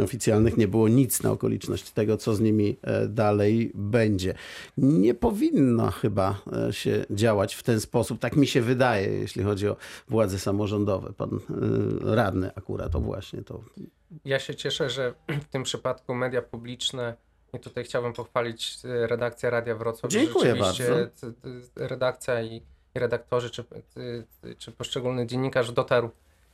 oficjalnych 0.05 0.57
nie 0.57 0.69
było 0.69 0.89
nic 0.89 1.23
na 1.23 1.31
okoliczność 1.31 1.91
tego, 1.91 2.17
co 2.17 2.35
z 2.35 2.41
nimi 2.41 2.77
e, 2.83 3.09
dalej 3.09 3.73
będzie. 3.75 4.35
Nie 4.77 5.15
powinno 5.15 5.91
chyba 5.91 6.43
e, 6.69 6.73
się 6.73 7.05
działać 7.11 7.55
w 7.55 7.63
ten 7.63 7.81
sposób, 7.81 8.19
tak 8.19 8.37
mi 8.37 8.47
się 8.47 8.61
wydaje, 8.61 9.09
jeśli 9.09 9.43
chodzi 9.43 9.69
o 9.69 9.77
władze 10.09 10.39
samorządowe. 10.39 11.13
Pan 11.13 11.31
e, 11.35 12.15
radny 12.15 12.55
akurat 12.55 12.93
to 12.93 13.01
właśnie 13.01 13.43
to. 13.43 13.65
Ja 14.25 14.39
się 14.39 14.55
cieszę, 14.55 14.91
że 14.91 15.15
w 15.43 15.49
tym 15.49 15.63
przypadku 15.63 16.15
media 16.15 16.43
publiczne, 16.43 17.17
i 17.53 17.59
tutaj 17.59 17.85
chciałbym 17.85 18.13
pochwalić 18.13 18.79
e, 18.85 19.07
redakcję 19.07 19.51
Radia 19.51 19.75
Wrocław. 19.75 20.13
Dziękuję 20.13 20.55
bardzo. 20.55 20.83
Redakcja 21.77 22.43
i, 22.43 22.63
redaktorzy, 22.95 23.51
czy, 23.51 23.65
czy 24.59 24.73
poszczególny 24.73 25.27
dziennikarz 25.27 25.73
dotarł 25.73 26.11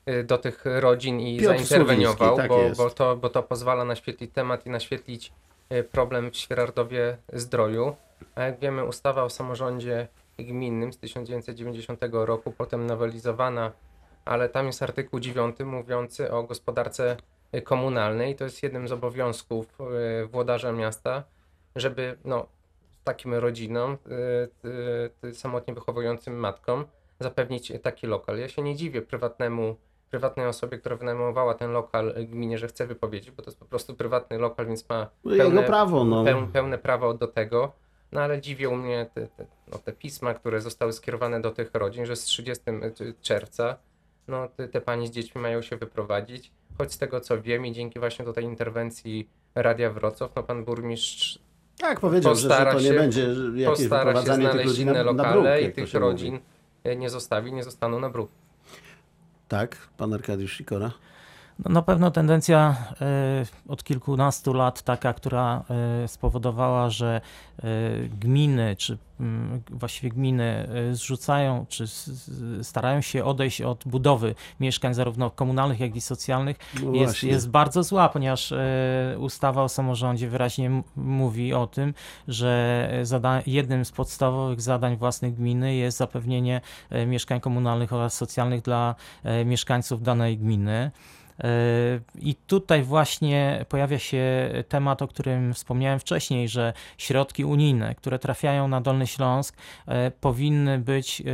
e, 0.06 0.24
do 0.24 0.38
tych 0.38 0.64
rodzin 0.64 1.20
i 1.20 1.40
Piotr 1.40 1.58
zainterweniował, 1.58 2.36
tak 2.36 2.48
bo, 2.48 2.70
bo, 2.76 2.90
to, 2.90 3.16
bo 3.16 3.30
to 3.30 3.42
pozwala 3.42 3.84
naświetlić 3.84 4.32
temat 4.32 4.66
i 4.66 4.70
naświetlić 4.70 5.32
e, 5.68 5.82
problem 5.82 6.30
w 6.30 6.36
Świerardowie 6.36 7.18
Zdroju. 7.32 7.96
A 8.34 8.42
jak 8.42 8.58
wiemy, 8.58 8.84
ustawa 8.84 9.24
o 9.24 9.30
samorządzie 9.30 10.08
gminnym 10.38 10.92
z 10.92 10.98
1990 10.98 12.00
roku, 12.12 12.52
potem 12.58 12.86
nowelizowana, 12.86 13.72
ale 14.24 14.48
tam 14.48 14.66
jest 14.66 14.82
artykuł 14.82 15.20
9 15.20 15.56
mówiący 15.58 16.32
o 16.32 16.42
gospodarce 16.42 17.12
y, 17.12 17.37
komunalnej. 17.64 18.36
To 18.36 18.44
jest 18.44 18.62
jednym 18.62 18.88
z 18.88 18.92
obowiązków 18.92 19.78
y, 20.22 20.26
włodarza 20.26 20.72
miasta, 20.72 21.24
żeby 21.76 22.18
no, 22.24 22.46
takim 23.04 23.34
rodzinom, 23.34 23.92
y, 23.92 24.68
y, 25.24 25.28
y, 25.28 25.34
samotnie 25.34 25.74
wychowującym 25.74 26.34
matkom 26.36 26.84
zapewnić 27.20 27.72
taki 27.82 28.06
lokal. 28.06 28.38
Ja 28.38 28.48
się 28.48 28.62
nie 28.62 28.76
dziwię 28.76 29.02
prywatnemu, 29.02 29.76
prywatnej 30.10 30.46
osobie, 30.46 30.78
która 30.78 30.96
wynajmowała 30.96 31.54
ten 31.54 31.72
lokal 31.72 32.14
y, 32.18 32.26
gminie, 32.26 32.58
że 32.58 32.68
chce 32.68 32.86
wypowiedzieć, 32.86 33.30
bo 33.30 33.42
to 33.42 33.50
jest 33.50 33.58
po 33.58 33.64
prostu 33.64 33.94
prywatny 33.94 34.38
lokal, 34.38 34.66
więc 34.66 34.88
ma 34.88 35.10
Jego 35.24 35.44
pełne, 35.44 35.62
prawo, 35.62 36.04
no. 36.04 36.24
peł, 36.24 36.46
pełne 36.46 36.78
prawo 36.78 37.14
do 37.14 37.28
tego. 37.28 37.72
No 38.12 38.20
ale 38.20 38.40
dziwią 38.40 38.76
mnie 38.76 39.06
te, 39.14 39.26
te, 39.26 39.46
no, 39.72 39.78
te 39.78 39.92
pisma, 39.92 40.34
które 40.34 40.60
zostały 40.60 40.92
skierowane 40.92 41.40
do 41.40 41.50
tych 41.50 41.70
rodzin, 41.74 42.06
że 42.06 42.16
z 42.16 42.24
30 42.24 42.64
czerwca 43.20 43.76
no, 44.28 44.48
te, 44.48 44.68
te 44.68 44.80
pani 44.80 45.06
z 45.06 45.10
dziećmi 45.10 45.40
mają 45.40 45.62
się 45.62 45.76
wyprowadzić. 45.76 46.52
Choć 46.78 46.92
z 46.92 46.98
tego 46.98 47.20
co 47.20 47.42
wiem 47.42 47.66
i 47.66 47.72
dzięki 47.72 47.98
właśnie 47.98 48.24
tej 48.32 48.44
interwencji 48.44 49.28
Radia 49.54 49.90
Wrocław, 49.90 50.30
no 50.36 50.42
pan 50.42 50.64
burmistrz 50.64 51.38
Tak, 51.78 52.00
powiedział, 52.00 52.34
że, 52.34 52.40
że 52.40 52.48
Postara 52.48 52.72
to 52.72 52.80
nie 52.80 52.86
się- 52.86 52.94
będzie 52.94 53.22
jakieś 53.54 53.66
postara 53.66 53.76
się 53.76 54.06
wyprowadzanie 54.06 54.42
tych 54.44 54.52
znaleźć 54.52 54.68
ludzi 54.68 54.82
inne 54.82 54.92
na, 54.92 54.98
na 55.04 55.12
lokale 55.12 55.58
bruk, 55.60 55.70
i 55.70 55.74
tych 55.74 55.94
rodzin 55.94 56.34
Mówi. 56.34 56.44
e, 56.84 56.96
nie 56.96 57.10
zostawi, 57.10 57.52
nie 57.52 57.64
zostaną 57.64 58.00
na 58.00 58.10
bruk. 58.10 58.30
Tak, 59.48 59.76
pan 59.96 60.14
Arkadiusz 60.14 60.56
Sikora. 60.56 60.92
No, 61.64 61.72
na 61.72 61.82
pewno 61.82 62.10
tendencja 62.10 62.76
e, 63.00 63.46
od 63.68 63.84
kilkunastu 63.84 64.52
lat 64.52 64.82
taka, 64.82 65.12
która 65.12 65.64
e, 66.04 66.08
spowodowała, 66.08 66.90
że 66.90 67.20
e, 67.58 67.62
gminy, 68.08 68.76
czy 68.76 68.98
mm, 69.20 69.62
właściwie 69.70 70.10
gminy 70.10 70.68
zrzucają, 70.92 71.66
czy 71.68 71.84
starają 72.62 73.00
się 73.00 73.24
odejść 73.24 73.62
od 73.62 73.84
budowy 73.86 74.34
mieszkań 74.60 74.94
zarówno 74.94 75.30
komunalnych, 75.30 75.80
jak 75.80 75.96
i 75.96 76.00
socjalnych, 76.00 76.56
No 76.82 76.94
jest, 76.94 77.22
jest 77.22 77.50
bardzo 77.50 77.82
zła, 77.82 78.08
ponieważ 78.08 78.54
ustawa 79.18 79.62
o 79.62 79.68
samorządzie 79.68 80.28
wyraźnie 80.28 80.82
mówi 80.96 81.54
o 81.54 81.66
tym, 81.66 81.94
że 82.28 82.90
jednym 83.46 83.84
z 83.84 83.92
podstawowych 83.92 84.60
zadań 84.60 84.96
własnych 84.96 85.34
gminy 85.34 85.74
jest 85.74 85.98
zapewnienie 85.98 86.60
mieszkań 87.06 87.40
komunalnych 87.40 87.92
oraz 87.92 88.14
socjalnych 88.14 88.62
dla 88.62 88.94
mieszkańców 89.44 90.02
danej 90.02 90.38
gminy. 90.38 90.90
E, 91.40 91.50
I 92.20 92.34
tutaj 92.34 92.82
właśnie 92.82 93.64
pojawia 93.68 93.98
się 93.98 94.50
temat, 94.68 95.02
o 95.02 95.08
którym 95.08 95.54
wspomniałem 95.54 95.98
wcześniej, 95.98 96.48
że 96.48 96.72
środki 96.98 97.44
unijne, 97.44 97.94
które 97.94 98.18
trafiają 98.18 98.68
na 98.68 98.80
Dolny 98.80 99.06
Śląsk, 99.06 99.56
e, 99.86 100.10
powinny 100.10 100.78
być 100.78 101.20
e, 101.20 101.24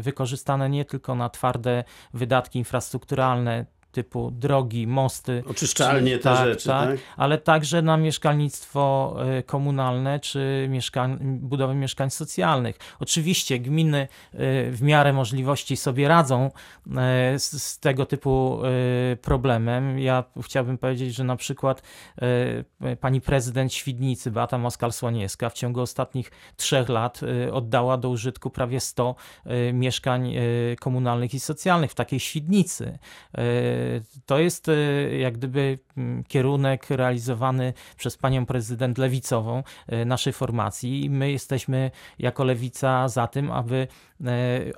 wykorzystane 0.00 0.70
nie 0.70 0.84
tylko 0.84 1.14
na 1.14 1.28
twarde 1.28 1.84
wydatki 2.14 2.58
infrastrukturalne 2.58 3.66
typu 3.96 4.30
drogi, 4.30 4.86
mosty, 4.86 5.42
Oczyszczalnie 5.50 6.10
Czy- 6.10 6.18
te 6.18 6.22
tak, 6.22 6.46
rzeczy, 6.48 6.68
tak? 6.68 6.90
tak. 6.90 6.98
ale 7.16 7.38
także 7.38 7.82
na 7.82 7.96
mieszkalnictwo 7.96 9.16
e, 9.38 9.42
komunalne 9.42 10.20
czy 10.20 10.66
mieszkań, 10.70 11.18
budowę 11.22 11.74
mieszkań 11.74 12.10
socjalnych. 12.10 12.76
Oczywiście 13.00 13.58
gminy 13.58 13.98
e, 13.98 14.08
w 14.70 14.82
miarę 14.82 15.12
możliwości 15.12 15.76
sobie 15.76 16.08
radzą 16.08 16.50
e, 16.96 17.38
z, 17.38 17.62
z 17.62 17.78
tego 17.80 18.06
typu 18.06 18.60
problemem. 19.22 19.98
Ja 19.98 20.24
chciałbym 20.42 20.78
powiedzieć, 20.78 21.14
że 21.14 21.24
na 21.24 21.36
przykład 21.36 21.82
pani 23.00 23.20
prezydent 23.20 23.72
Świdnicy, 23.72 24.30
Beata 24.30 24.58
Moskal-Słoniewska 24.58 25.50
w 25.50 25.52
ciągu 25.52 25.80
ostatnich 25.80 26.30
trzech 26.56 26.88
lat 26.88 27.20
oddała 27.52 27.96
do 27.96 28.08
użytku 28.08 28.50
prawie 28.50 28.80
100 28.80 29.14
e, 29.44 29.72
mieszkań 29.72 30.34
komunalnych 30.80 31.34
i 31.34 31.40
socjalnych 31.40 31.90
w 31.90 31.94
takiej 31.94 32.20
Świdnicy. 32.20 32.98
To 34.26 34.38
jest 34.38 34.68
e, 34.68 34.74
jak 35.18 35.34
gdyby 35.34 35.78
kierunek 36.28 36.90
realizowany 36.90 37.72
przez 37.96 38.16
panią 38.16 38.46
prezydent 38.46 38.98
lewicową 38.98 39.62
e, 39.86 40.04
naszej 40.04 40.32
formacji 40.32 41.04
i 41.04 41.10
my 41.10 41.30
jesteśmy 41.32 41.90
jako 42.18 42.44
lewica 42.44 43.08
za 43.08 43.26
tym, 43.26 43.50
aby 43.50 43.88
e, 44.24 44.28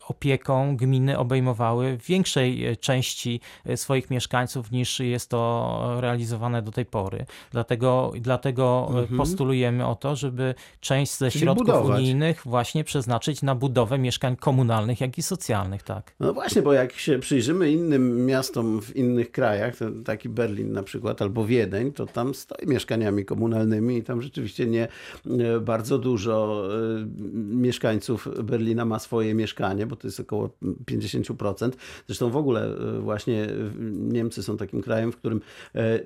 opieką 0.08 0.76
gminy 0.76 1.18
obejmowały 1.18 1.98
w 1.98 2.06
większej 2.06 2.66
e, 2.66 2.76
części 2.76 3.40
swoich 3.76 4.10
mieszkańców 4.10 4.70
niż 4.70 5.00
jest 5.00 5.30
to 5.30 5.96
realizowane 6.00 6.62
do 6.62 6.72
tej 6.72 6.87
pory. 6.87 7.26
Dlatego, 7.50 8.12
dlatego 8.20 8.87
Mhm. 8.88 9.16
postulujemy 9.16 9.87
o 9.87 9.94
to, 9.94 10.16
żeby 10.16 10.54
część 10.80 11.16
ze 11.16 11.30
Czyli 11.30 11.42
środków 11.44 11.66
budować. 11.66 12.00
unijnych 12.00 12.42
właśnie 12.44 12.84
przeznaczyć 12.84 13.42
na 13.42 13.54
budowę 13.54 13.98
mieszkań 13.98 14.37
komunalnych, 14.37 15.00
jak 15.00 15.18
i 15.18 15.22
socjalnych, 15.22 15.82
tak. 15.82 16.14
No 16.20 16.32
właśnie, 16.34 16.62
bo 16.62 16.72
jak 16.72 16.92
się 16.92 17.18
przyjrzymy 17.18 17.70
innym 17.70 18.26
miastom 18.26 18.82
w 18.82 18.96
innych 18.96 19.30
krajach, 19.32 19.75
taki 20.04 20.28
Berlin 20.28 20.72
na 20.72 20.82
przykład 20.82 21.07
albo 21.22 21.46
Wiedeń, 21.46 21.92
to 21.92 22.06
tam 22.06 22.34
stoi 22.34 22.66
mieszkaniami 22.66 23.24
komunalnymi 23.24 23.96
i 23.96 24.02
tam 24.02 24.22
rzeczywiście 24.22 24.66
nie 24.66 24.88
e, 25.26 25.60
bardzo 25.60 25.98
dużo 25.98 26.64
e, 26.74 27.06
mieszkańców 27.34 28.28
Berlina 28.44 28.84
ma 28.84 28.98
swoje 28.98 29.34
mieszkanie, 29.34 29.86
bo 29.86 29.96
to 29.96 30.06
jest 30.06 30.20
około 30.20 30.50
50%. 30.90 31.70
Zresztą 32.06 32.30
w 32.30 32.36
ogóle 32.36 32.76
e, 32.96 33.00
właśnie 33.00 33.46
Niemcy 33.92 34.42
są 34.42 34.56
takim 34.56 34.82
krajem, 34.82 35.12
w 35.12 35.16
którym 35.16 35.40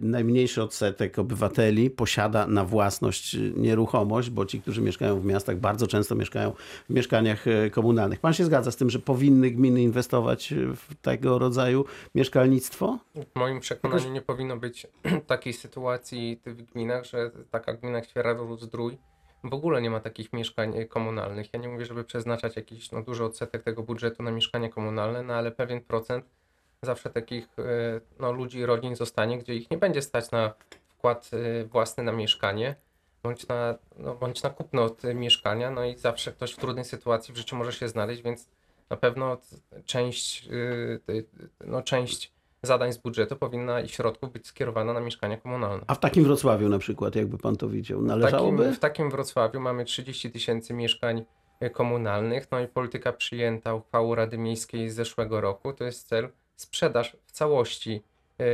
najmniejszy 0.01 0.63
odsetek 0.63 1.19
obywateli 1.19 1.91
posiada 1.91 2.47
na 2.47 2.65
własność 2.65 3.37
nieruchomość, 3.57 4.31
bo 4.31 4.47
ci, 4.47 4.61
którzy 4.61 4.83
mieszkają 4.83 5.21
w 5.21 5.25
miastach, 5.25 5.59
bardzo 5.59 5.87
często 5.87 6.15
mieszkają 6.15 6.53
w 6.91 6.95
mieszkaniach 6.95 7.45
komunalnych. 7.71 8.21
Pan 8.21 8.33
się 8.33 8.45
zgadza 8.45 8.71
z 8.71 8.77
tym, 8.77 8.91
że 8.91 8.99
powinny 8.99 9.51
gminy 9.51 9.83
inwestować 9.83 10.55
w 10.77 10.95
tego 10.95 11.39
rodzaju 11.39 11.85
mieszkalnictwo? 12.15 12.99
W 13.15 13.39
moim 13.39 13.61
przekonaniu 13.61 14.13
nie 14.13 14.23
powinno 14.23 14.57
być 14.57 14.87
takiej 15.27 15.53
sytuacji 15.53 16.41
w 16.47 16.63
gminach, 16.63 17.05
że 17.05 17.31
taka 17.51 17.73
gmina 17.73 17.99
jak 17.99 18.07
Świeradów-Zdrój 18.09 18.99
w 19.45 19.55
ogóle 19.55 19.83
nie 19.83 19.91
ma 19.91 20.01
takich 20.01 20.33
mieszkań 20.33 20.79
e, 20.79 20.85
komunalnych. 20.85 21.53
Ja 21.53 21.59
nie 21.59 21.69
mówię, 21.69 21.87
żeby 21.87 22.05
przeznaczać 22.05 22.57
jakiś 22.57 22.91
no, 22.91 23.03
duży 23.03 23.25
odsetek 23.25 23.63
tego 23.63 23.83
budżetu 23.83 24.23
na 24.23 24.31
mieszkania 24.31 24.69
komunalne, 24.69 25.23
no 25.23 25.35
ale 25.35 25.51
pewien 25.51 25.81
procent 25.81 26.25
zawsze 26.83 27.11
takich 27.11 27.49
e, 27.59 28.01
no, 28.21 28.33
ludzi, 28.33 28.67
rodzin 28.67 28.97
zostanie, 28.97 29.39
gdzie 29.39 29.55
ich 29.55 29.71
nie 29.71 29.79
będzie 29.79 30.03
stać 30.03 30.31
na 30.31 30.55
wkład 30.89 31.31
e, 31.33 31.65
własny 31.65 32.05
na 32.05 32.13
mieszkanie, 32.13 32.75
bądź 33.23 33.49
na, 33.49 33.75
no, 33.97 34.15
bądź 34.15 34.43
na 34.43 34.51
kupno 34.51 34.83
od 34.83 35.05
mieszkania, 35.15 35.71
no 35.71 35.85
i 35.85 35.99
zawsze 35.99 36.33
ktoś 36.33 36.53
w 36.53 36.57
trudnej 36.57 36.85
sytuacji 36.85 37.35
w 37.35 37.37
życiu 37.37 37.57
może 37.57 37.73
się 37.73 37.89
znaleźć, 37.89 38.23
więc 38.23 38.49
na 38.91 38.97
pewno 38.97 39.39
część, 39.85 40.49
no, 41.61 41.83
część 41.83 42.33
zadań 42.63 42.93
z 42.93 42.99
budżetu 42.99 43.37
powinna 43.37 43.81
i 43.81 43.89
środków 43.89 44.33
być 44.33 44.47
skierowana 44.47 44.93
na 44.93 45.01
mieszkania 45.01 45.37
komunalne. 45.37 45.85
A 45.87 45.95
w 45.95 46.01
takim 46.01 46.25
Wrocławiu 46.25 46.69
na 46.69 46.79
przykład, 46.79 47.17
jakby 47.17 47.39
pan 47.39 47.57
to 47.57 47.69
widział, 47.69 48.01
W 48.01 48.05
należałoby? 48.05 48.59
takim, 48.59 48.75
w 48.75 48.79
takim 48.79 49.11
Wrocławiu 49.11 49.61
mamy 49.61 49.85
30 49.85 50.31
tysięcy 50.31 50.75
mieszkań 50.75 51.25
y, 51.63 51.71
komunalnych, 51.71 52.47
no 52.51 52.61
i 52.61 52.69
polityka 52.69 53.13
przyjęta 53.13 53.75
uchwałą 53.75 54.15
Rady 54.15 54.39
Miejskiej 54.39 54.91
z 54.91 54.95
zeszłego 54.95 55.41
roku, 55.41 55.73
to 55.73 55.85
jest 55.85 56.09
cel 56.09 56.29
sprzedaż 56.57 57.17
w 57.27 57.33
całości 57.33 58.03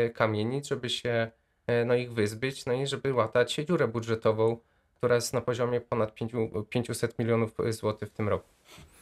y, 0.07 0.11
kamienic, 0.11 0.67
żeby 0.69 0.91
się 0.91 1.31
y, 1.71 1.85
no, 1.85 1.95
ich 1.95 2.13
wyzbyć, 2.13 2.67
no 2.67 2.73
i 2.73 2.87
żeby 2.87 3.15
łatać 3.15 3.55
dziurę 3.55 3.89
budżetową, 3.89 4.57
która 4.95 5.15
jest 5.15 5.35
na 5.35 5.41
poziomie 5.41 5.81
ponad 5.81 6.15
5, 6.15 6.33
500 6.71 7.19
milionów 7.19 7.51
złotych 7.71 8.09
w 8.09 8.13
tym 8.13 8.29
roku. 8.29 8.49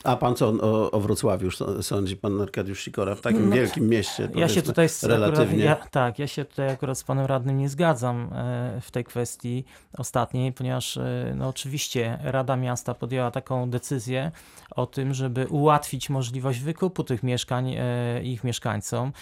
A 0.05 0.17
pan 0.17 0.35
co 0.35 0.49
o, 0.49 0.91
o 0.91 1.01
Wrocławiu 1.01 1.51
sądzi, 1.83 2.17
pan 2.17 2.41
Arkadiusz 2.41 2.83
Sikora, 2.85 3.15
w 3.15 3.21
takim 3.21 3.49
No, 3.49 3.57
wielkim 3.57 3.89
mieście? 3.89 4.29
Ja 4.35 4.49
się 4.49 4.63
tutaj 4.63 4.89
z, 4.89 5.05
akurat, 5.05 5.21
relatywnie. 5.21 5.65
ja, 5.65 5.77
tak, 5.77 6.19
ja 6.19 6.27
się 6.27 6.45
tutaj 6.45 6.69
akurat 6.69 6.99
z 6.99 7.05
panem 7.05 7.27
radnym 7.27 7.59
nie 7.59 7.69
zgadzam 7.69 8.31
e, 8.33 8.81
w 8.81 8.91
tej 8.91 9.05
kwestii 9.05 9.65
ostatniej, 9.99 10.53
ponieważ 10.53 10.97
e, 10.97 11.33
no 11.37 11.49
oczywiście 11.49 12.19
Rada 12.23 12.57
Miasta 12.57 12.95
podjęła 12.95 13.31
taką 13.31 13.71
decyzję 13.71 14.31
o 14.71 14.87
tym, 14.87 15.15
żeby 15.15 15.47
ułatwić 15.47 16.11
możliwość 16.11 16.61
wykupu 16.61 17.05
tych 17.05 17.23
mieszkań 17.23 17.75
e, 17.79 18.23
ich 18.23 18.45
mieszkańcom. 18.45 19.13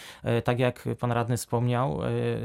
Tak 0.45 0.59
jak 0.59 0.85
pan 1.01 1.13
radny 1.13 1.37
wspomniał, 1.37 2.01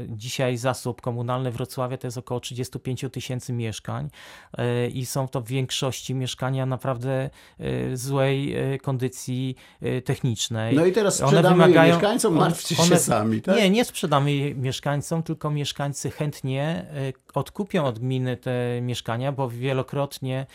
dzisiaj 0.08 0.56
zasób 0.56 1.00
komunalny 1.00 1.50
Wrocławia 1.50 1.96
to 1.96 2.06
jest 2.06 2.18
około 2.18 2.40
35 2.40 3.04
tysięcy 3.12 3.52
mieszkań 3.52 4.10
i 4.92 5.06
są 5.06 5.28
to 5.28 5.40
w 5.40 5.46
większości 5.46 6.14
mieszkania 6.14 6.66
naprawdę 6.66 7.30
e, 7.60 7.96
złej 8.20 8.54
e, 8.74 8.78
kondycji 8.78 9.56
e, 9.80 10.02
technicznej. 10.02 10.76
No 10.76 10.86
i 10.86 10.92
teraz 10.92 11.20
One 11.20 11.28
sprzedamy 11.30 11.62
je 11.62 11.68
wymagają- 11.68 11.92
mieszkańcom, 11.94 12.32
one- 12.32 12.40
martwcie 12.40 12.74
się 12.76 12.82
one- 12.82 12.98
sami, 12.98 13.42
tak? 13.42 13.56
Nie, 13.56 13.70
nie 13.70 13.84
sprzedamy 13.84 14.32
je 14.32 14.54
mieszkańcom, 14.54 15.22
tylko 15.22 15.50
mieszkańcy 15.50 16.10
chętnie 16.10 16.86
y, 17.08 17.12
odkupią 17.34 17.84
od 17.84 17.98
gminy 17.98 18.36
te 18.36 18.80
mieszkania, 18.82 19.32
bo 19.32 19.48
wielokrotnie, 19.48 20.46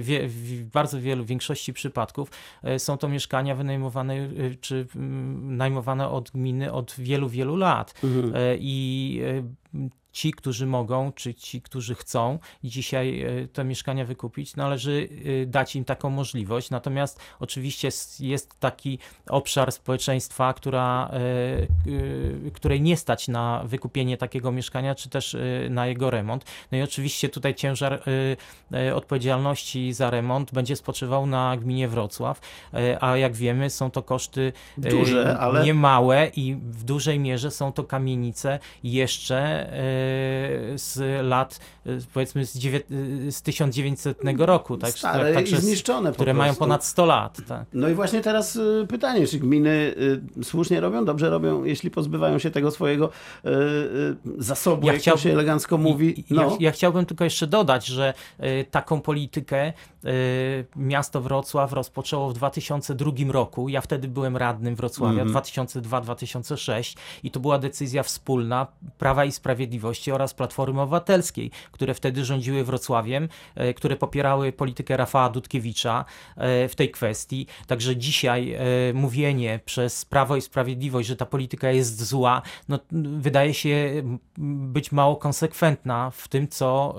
wie, 0.00 0.28
w 0.28 0.64
bardzo 0.64 1.00
wielu, 1.00 1.24
większości 1.24 1.72
przypadków 1.72 2.30
są 2.78 2.96
to 2.96 3.08
mieszkania 3.08 3.54
wynajmowane 3.54 4.14
czy 4.60 4.86
najmowane 5.42 6.08
od 6.08 6.30
gminy 6.30 6.72
od 6.72 6.94
wielu, 6.98 7.28
wielu 7.28 7.56
lat. 7.56 7.94
Mhm. 8.04 8.32
E, 8.36 8.56
I 8.58 9.20
e, 9.74 9.88
ci, 10.12 10.32
którzy 10.32 10.66
mogą, 10.66 11.12
czy 11.12 11.34
ci, 11.34 11.62
którzy 11.62 11.94
chcą 11.94 12.38
dzisiaj 12.64 13.22
e, 13.22 13.48
te 13.48 13.64
mieszkania 13.64 14.04
wykupić, 14.04 14.56
należy 14.56 15.08
e, 15.42 15.46
dać 15.46 15.76
im 15.76 15.84
taką 15.84 16.10
możliwość. 16.10 16.70
Natomiast 16.70 17.20
oczywiście 17.40 17.88
jest 18.20 18.60
taki 18.60 18.98
obszar 19.28 19.72
społeczeństwa, 19.72 20.54
która, 20.54 21.10
e, 22.46 22.50
której 22.50 22.80
nie 22.80 22.96
stać 22.96 23.28
na 23.28 23.62
wykupienie 23.64 24.16
takiego 24.16 24.52
mieszkania, 24.52 24.94
czy 24.94 25.08
też 25.08 25.36
na 25.70 25.86
jego 25.86 26.10
remont. 26.10 26.44
No 26.72 26.78
i 26.78 26.82
oczywiście 26.82 27.28
tutaj 27.28 27.54
ciężar 27.54 28.02
odpowiedzialności 28.94 29.92
za 29.92 30.10
remont 30.10 30.52
będzie 30.52 30.76
spoczywał 30.76 31.26
na 31.26 31.56
gminie 31.56 31.88
Wrocław, 31.88 32.40
a 33.00 33.16
jak 33.16 33.34
wiemy 33.34 33.70
są 33.70 33.90
to 33.90 34.02
koszty 34.02 34.52
Duże, 34.78 35.38
ale- 35.38 35.64
nie 35.64 35.74
małe 35.74 36.30
i 36.36 36.54
w 36.54 36.84
dużej 36.84 37.18
mierze 37.18 37.50
są 37.50 37.72
to 37.72 37.84
kamienice 37.84 38.58
jeszcze 38.84 39.70
z 40.78 40.98
lat 41.26 41.60
e, 41.86 41.90
powiedzmy 42.14 42.46
z, 42.46 42.56
dziewię- 42.58 42.82
e, 43.28 43.32
z 43.32 43.42
1900 43.42 44.18
roku, 44.38 44.76
tak, 44.76 44.90
Stare 44.90 45.34
także 45.34 45.56
i 45.56 45.60
z- 45.60 45.64
zniszczone 45.64 46.10
po 46.10 46.14
które 46.14 46.34
mają 46.34 46.54
ponad 46.54 46.84
100 46.84 47.06
lat. 47.06 47.38
Tak. 47.48 47.64
No 47.72 47.88
i 47.88 47.94
właśnie 47.94 48.20
teraz 48.20 48.56
y, 48.56 48.86
pytanie, 48.88 49.26
czy 49.26 49.38
gminy 49.38 49.94
słusznie 50.42 50.80
robią, 50.80 51.04
dobrze 51.04 51.30
robią, 51.30 51.64
jeśli 51.64 51.90
pozbywają 51.90 52.38
się 52.38 52.50
tego 52.50 52.70
swojego 52.70 53.10
zasobu, 54.38 54.86
Ja 54.86 54.92
jak 54.92 55.02
chciałbym- 55.02 55.22
to 55.22 55.28
się 55.28 55.32
elegancko 55.32 55.78
mówi. 55.78 56.24
No. 56.30 56.42
Ja, 56.42 56.48
ja 56.60 56.70
chciałbym 56.72 57.06
tylko 57.06 57.24
jeszcze 57.24 57.46
dodać, 57.46 57.86
że 57.86 58.14
e, 58.38 58.64
taką 58.64 59.00
politykę 59.00 59.58
e, 59.66 59.72
miasto 60.76 61.20
Wrocław 61.20 61.72
rozpoczęło 61.72 62.28
w 62.30 62.34
2002 62.34 63.32
roku. 63.32 63.68
Ja 63.68 63.80
wtedy 63.80 64.08
byłem 64.08 64.36
radnym 64.36 64.74
Wrocławia, 64.76 65.22
Mhm. 65.22 65.28
2002-2006 65.44 66.96
i 67.22 67.30
to 67.30 67.40
była 67.40 67.58
decyzja 67.58 68.02
wspólna 68.02 68.66
Prawa 68.98 69.24
i 69.24 69.32
Sprawiedliwości 69.32 69.89
oraz 70.14 70.34
Platformy 70.34 70.80
Obywatelskiej, 70.80 71.50
które 71.72 71.94
wtedy 71.94 72.24
rządziły 72.24 72.64
Wrocławiem, 72.64 73.28
e, 73.54 73.74
które 73.74 73.96
popierały 73.96 74.52
politykę 74.52 74.96
Rafała 74.96 75.30
Dudkiewicza 75.30 76.04
e, 76.36 76.68
w 76.68 76.74
tej 76.74 76.90
kwestii. 76.90 77.46
Także 77.66 77.96
dzisiaj 77.96 78.52
e, 78.52 78.58
mówienie 78.94 79.60
przez 79.64 80.04
Prawo 80.04 80.36
i 80.36 80.40
Sprawiedliwość, 80.40 81.08
że 81.08 81.16
ta 81.16 81.26
polityka 81.26 81.70
jest 81.70 82.04
zła, 82.04 82.42
no, 82.68 82.78
wydaje 83.18 83.54
się 83.54 84.02
być 84.72 84.92
mało 84.92 85.16
konsekwentna 85.16 86.10
w 86.10 86.28
tym, 86.28 86.48
co, 86.48 86.96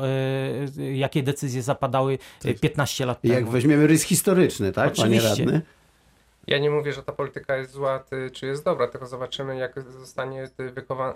jakie 0.94 1.24
decyzje 1.24 1.62
zapadały 1.62 2.18
e, 2.46 2.54
15 2.54 3.06
lat 3.06 3.20
Jak 3.24 3.38
temu. 3.38 3.52
weźmiemy 3.52 3.88
rys 3.88 4.04
historyczny, 4.04 4.72
tak, 4.72 4.94
panie 4.94 5.18
Oczywiście. 5.18 5.46
radny? 5.46 5.62
Ja 6.48 6.58
nie 6.58 6.70
mówię, 6.70 6.94
że 6.94 7.04
ta 7.04 7.12
polityka 7.12 7.56
jest 7.58 7.72
zła, 7.72 8.00
ty, 8.00 8.32
czy 8.32 8.46
jest 8.46 8.66
dobra, 8.66 8.88
tylko 8.88 9.08
zobaczymy, 9.08 9.58
jak 9.58 9.82
zostanie 9.92 10.50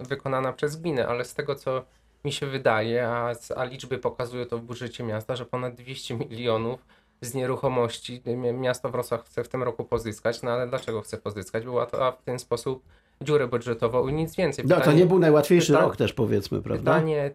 wykonana 0.01 0.53
przez 0.53 0.75
gminę, 0.75 1.07
ale 1.07 1.25
z 1.25 1.33
tego, 1.33 1.55
co 1.55 1.83
mi 2.25 2.31
się 2.31 2.45
wydaje, 2.47 3.07
a, 3.07 3.33
a 3.55 3.63
liczby 3.63 3.97
pokazują 3.97 4.45
to 4.45 4.57
w 4.57 4.61
budżecie 4.61 5.03
miasta, 5.03 5.35
że 5.35 5.45
ponad 5.45 5.75
200 5.75 6.15
milionów 6.17 6.85
z 7.21 7.33
nieruchomości 7.33 8.21
mi- 8.25 8.53
miasto 8.53 8.89
Wrocław 8.89 9.25
chce 9.25 9.43
w 9.43 9.47
tym 9.49 9.63
roku 9.63 9.85
pozyskać, 9.85 10.41
no 10.41 10.51
ale 10.51 10.67
dlaczego 10.67 11.01
chce 11.01 11.17
pozyskać? 11.17 11.63
Była 11.63 11.85
to 11.85 12.07
a 12.07 12.11
w 12.11 12.23
ten 12.23 12.39
sposób 12.39 12.83
dziurę 13.21 13.47
budżetową 13.47 14.07
i 14.07 14.13
nic 14.13 14.35
więcej. 14.35 14.65
No 14.67 14.81
to 14.81 14.91
nie 14.91 15.05
był 15.05 15.19
najłatwiejszy 15.19 15.73
rok 15.73 15.95
też 15.97 16.13
powiedzmy, 16.13 16.61
prawda? 16.61 16.93
Pytanie, 16.93 17.31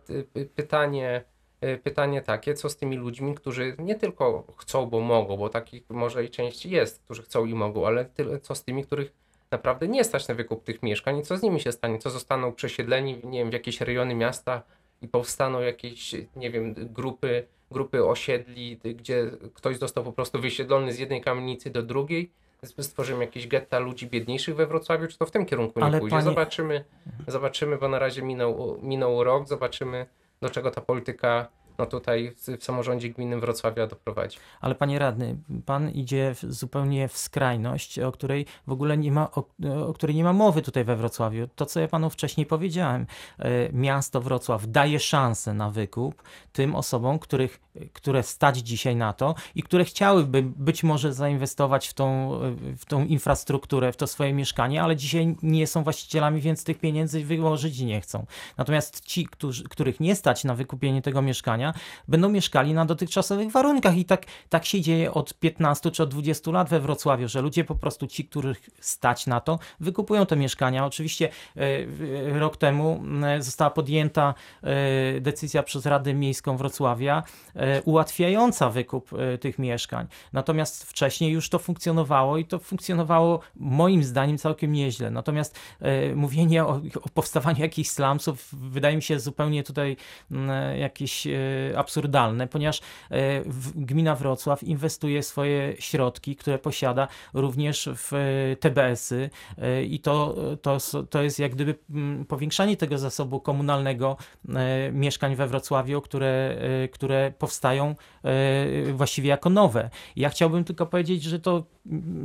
pytanie, 0.55 1.17
y, 1.19 1.40
pytanie 1.83 2.23
takie, 2.23 2.55
co 2.55 2.69
z 2.71 2.77
tymi 2.77 2.97
ludźmi, 2.97 3.35
którzy 3.35 3.77
nie 3.79 3.95
tylko 3.95 4.45
chcą, 4.57 4.87
bo 4.87 5.01
mogą, 5.01 5.37
bo 5.37 5.49
takich 5.49 5.83
może 5.91 6.25
i 6.25 6.31
części 6.31 6.71
jest, 6.71 7.03
którzy 7.05 7.23
chcą 7.23 7.45
i 7.45 7.55
mogą, 7.55 7.87
ale 7.87 8.05
tyle, 8.05 8.39
co 8.41 8.55
z 8.55 8.65
tymi, 8.65 8.85
których 8.85 9.13
naprawdę 9.51 9.89
nie 9.89 10.05
stać 10.05 10.29
na 10.29 10.35
wykup 10.35 10.65
tych 10.65 10.83
mieszkań 10.83 11.19
i 11.19 11.23
co 11.23 11.37
z 11.37 11.43
nimi 11.43 11.61
się 11.61 11.73
stanie, 11.73 11.99
co 11.99 12.11
zostaną 12.11 12.53
przesiedleni, 12.53 13.21
nie 13.25 13.39
wiem, 13.39 13.51
w 13.51 13.53
jakieś 13.53 13.81
rejony 13.81 14.15
miasta 14.15 14.63
i 15.03 15.09
powstaną 15.09 15.61
jakieś, 15.61 16.15
nie 16.37 16.51
wiem, 16.51 16.75
grupy, 16.75 17.45
grupy 17.71 18.05
osiedli, 18.07 18.77
gdzie 18.85 19.31
ktoś 19.55 19.79
został 19.79 20.05
po 20.05 20.13
prostu 20.13 20.41
wysiedlony 20.41 20.93
z 20.93 20.99
jednej 20.99 21.21
kamienicy 21.21 21.71
do 21.71 21.83
drugiej, 21.83 22.31
stworzymy 22.81 23.25
jakieś 23.25 23.49
getta 23.49 23.79
ludzi 23.79 24.07
biedniejszych 24.07 24.57
we 24.57 24.67
Wrocławiu, 24.67 25.07
czy 25.09 25.19
to 25.19 25.27
w 25.27 25.31
tym 25.31 25.47
kierunku 25.47 25.81
nie 25.81 25.87
Ale 25.87 25.99
pójdzie? 25.99 26.17
panie- 26.17 26.25
Zobaczymy, 26.25 26.85
zobaczymy, 27.27 27.79
bo 27.79 27.89
na 27.89 27.99
razie 27.99 28.23
minął, 28.23 28.79
minął 28.83 29.25
rok, 29.25 29.49
zobaczymy 29.49 30.07
do 30.43 30.51
czego 30.51 30.71
ta 30.71 30.81
polityka 30.81 31.49
no 31.81 31.87
tutaj 31.87 32.33
w, 32.37 32.65
samorządzie 32.65 33.09
gminnym 33.09 33.41
Wrocławia 33.41 33.87
doprowadzi. 33.87 34.39
Ale 34.61 34.75
panie 34.75 34.99
radny, 34.99 35.37
pan 35.67 35.91
idzie 35.91 36.35
w, 36.35 36.53
zupełnie 36.53 37.09
w 37.09 37.19
skrajność, 37.19 37.99
o 37.99 38.13
której 38.13 38.47
w 38.67 38.73
ogóle 38.73 38.97
nie 38.99 39.13
ma, 39.13 39.31
o, 39.31 39.45
o 39.87 39.93
której 39.93 40.17
nie 40.17 40.25
ma 40.25 40.33
mowy 40.33 40.63
tutaj 40.63 40.85
we 40.85 40.97
Wrocławiu. 40.97 41.49
To, 41.55 41.67
co 41.67 41.81
ja 41.81 41.89
panu 41.89 42.11
wcześniej 42.11 42.47
powiedziałem. 42.47 43.07
E, 43.39 43.73
Miasto 43.73 44.21
Wrocław 44.21 44.67
daje 44.67 45.01
szansę 45.01 45.55
na 45.55 45.71
wykup 45.71 46.23
tym 46.53 46.75
osobom, 46.75 47.19
których, 47.19 47.61
które 47.93 48.23
stać 48.23 48.59
dzisiaj 48.59 48.97
na 48.97 49.13
to 49.13 49.35
i 49.55 49.63
które 49.63 49.85
chciałyby 49.85 50.43
być 50.43 50.83
może 50.83 51.15
zainwestować 51.15 51.89
w 51.89 51.95
tą, 51.95 52.31
w 52.77 52.85
tą 52.85 53.05
infrastrukturę, 53.05 53.93
w 53.93 53.97
to 53.97 54.07
swoje 54.07 54.33
mieszkanie, 54.33 54.83
ale 54.83 54.97
dzisiaj 54.97 55.37
nie 55.43 55.67
są 55.67 55.83
właścicielami, 55.83 56.41
więc 56.41 56.65
tych 56.65 56.79
pieniędzy 56.79 57.25
wyłożyć 57.25 57.81
nie 57.81 58.01
chcą. 58.01 58.27
Natomiast 58.57 59.05
ci, 59.05 59.27
którzy, 59.27 59.65
których 59.65 60.01
nie 60.01 60.17
stać 60.17 60.45
na 60.45 60.55
wykupienie 60.55 61.03
tego 61.03 61.23
mieszkania, 61.23 61.70
będą 62.09 62.29
mieszkali 62.29 62.75
na 62.75 62.85
dotychczasowych 62.85 63.51
warunkach. 63.51 63.97
I 63.97 64.05
tak, 64.05 64.27
tak 64.49 64.65
się 64.65 64.81
dzieje 64.81 65.13
od 65.15 65.35
15 65.35 65.91
czy 65.91 66.03
od 66.03 66.11
20 66.11 66.51
lat 66.51 66.69
we 66.69 66.81
Wrocławiu, 66.81 67.29
że 67.29 67.41
ludzie 67.41 67.65
po 67.65 67.75
prostu, 67.75 68.07
ci, 68.07 68.25
których 68.25 68.71
stać 68.81 69.27
na 69.27 69.41
to, 69.41 69.59
wykupują 69.81 70.27
te 70.27 70.37
mieszkania. 70.37 70.87
Oczywiście 70.87 71.27
e, 71.27 71.31
w- 71.87 72.37
rok 72.39 72.57
temu 72.57 73.03
m, 73.05 73.43
została 73.43 73.71
podjęta 73.71 74.35
e, 74.63 75.21
decyzja 75.21 75.63
przez 75.63 75.87
Radę 75.87 76.15
Miejską 76.15 76.57
Wrocławia 76.57 77.23
e, 77.55 77.83
ułatwiająca 77.83 78.71
wykup 78.71 79.11
e, 79.13 79.39
tych 79.39 79.59
mieszkań. 79.59 80.07
Natomiast 80.33 80.85
wcześniej 80.85 81.33
już 81.33 81.49
to 81.49 81.59
funkcjonowało 81.59 82.39
i 82.39 82.45
to 82.45 82.59
funkcjonowało 82.59 83.41
moim 83.57 84.05
zdaniem 84.05 84.39
całkiem 84.39 84.73
nieźle. 84.73 85.11
Natomiast 85.11 85.59
e, 85.81 86.15
mówienie 86.15 86.65
o, 86.65 86.81
o 87.03 87.09
powstawaniu 87.15 87.61
jakichś 87.61 87.91
slumsów 87.91 88.49
wydaje 88.53 88.97
mi 88.97 89.03
się 89.03 89.21
zupełnie 89.21 89.63
tutaj 89.63 89.97
jakieś 90.79 91.27
e, 91.27 91.31
absurdalne, 91.77 92.47
ponieważ 92.47 92.81
e, 93.11 93.43
gmina 93.75 94.15
Wrocław 94.15 94.63
inwestuje 94.63 95.23
swoje 95.23 95.75
środki, 95.79 96.37
które 96.37 96.59
posiada 96.59 97.09
również 97.35 97.89
w 97.97 98.13
e, 98.13 98.57
TBS-y 98.57 99.31
e, 99.59 99.83
i 99.85 100.01
to, 100.01 100.37
to, 100.63 100.79
to 101.11 101.23
jest 101.23 101.39
jak 101.39 101.55
gdyby 101.55 101.75
mm, 101.91 102.25
powiększanie 102.25 102.77
tego 102.77 102.99
zasobu 102.99 103.41
komunalnego 103.41 104.17
mieszkań 104.93 105.37
we 105.37 105.47
Wrocławiu, 105.47 106.01
które, 106.01 106.57
które 106.93 107.33
powstają 107.39 107.95
właściwie 108.93 109.29
jako 109.29 109.51
nowe. 109.51 109.91
Ja 110.17 110.29
chciałbym 110.29 110.65
tylko 110.65 110.87
powiedzieć, 110.87 111.23
że 111.23 111.41
to, 111.41 111.65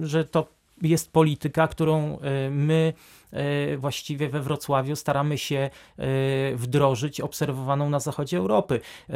że 0.02 0.26
to 0.26 0.48
jest 0.82 1.12
polityka, 1.12 1.68
którą 1.68 2.18
my 2.52 2.94
właściwie 3.78 4.30
we 4.30 4.42
Wrocławiu 4.42 4.96
staramy 4.96 5.38
się 5.38 5.70
e, 5.98 6.06
wdrożyć, 6.56 7.22
obserwowaną 7.22 7.90
na 7.90 8.00
zachodzie 8.00 8.38
Europy. 8.38 8.80
E, 9.10 9.14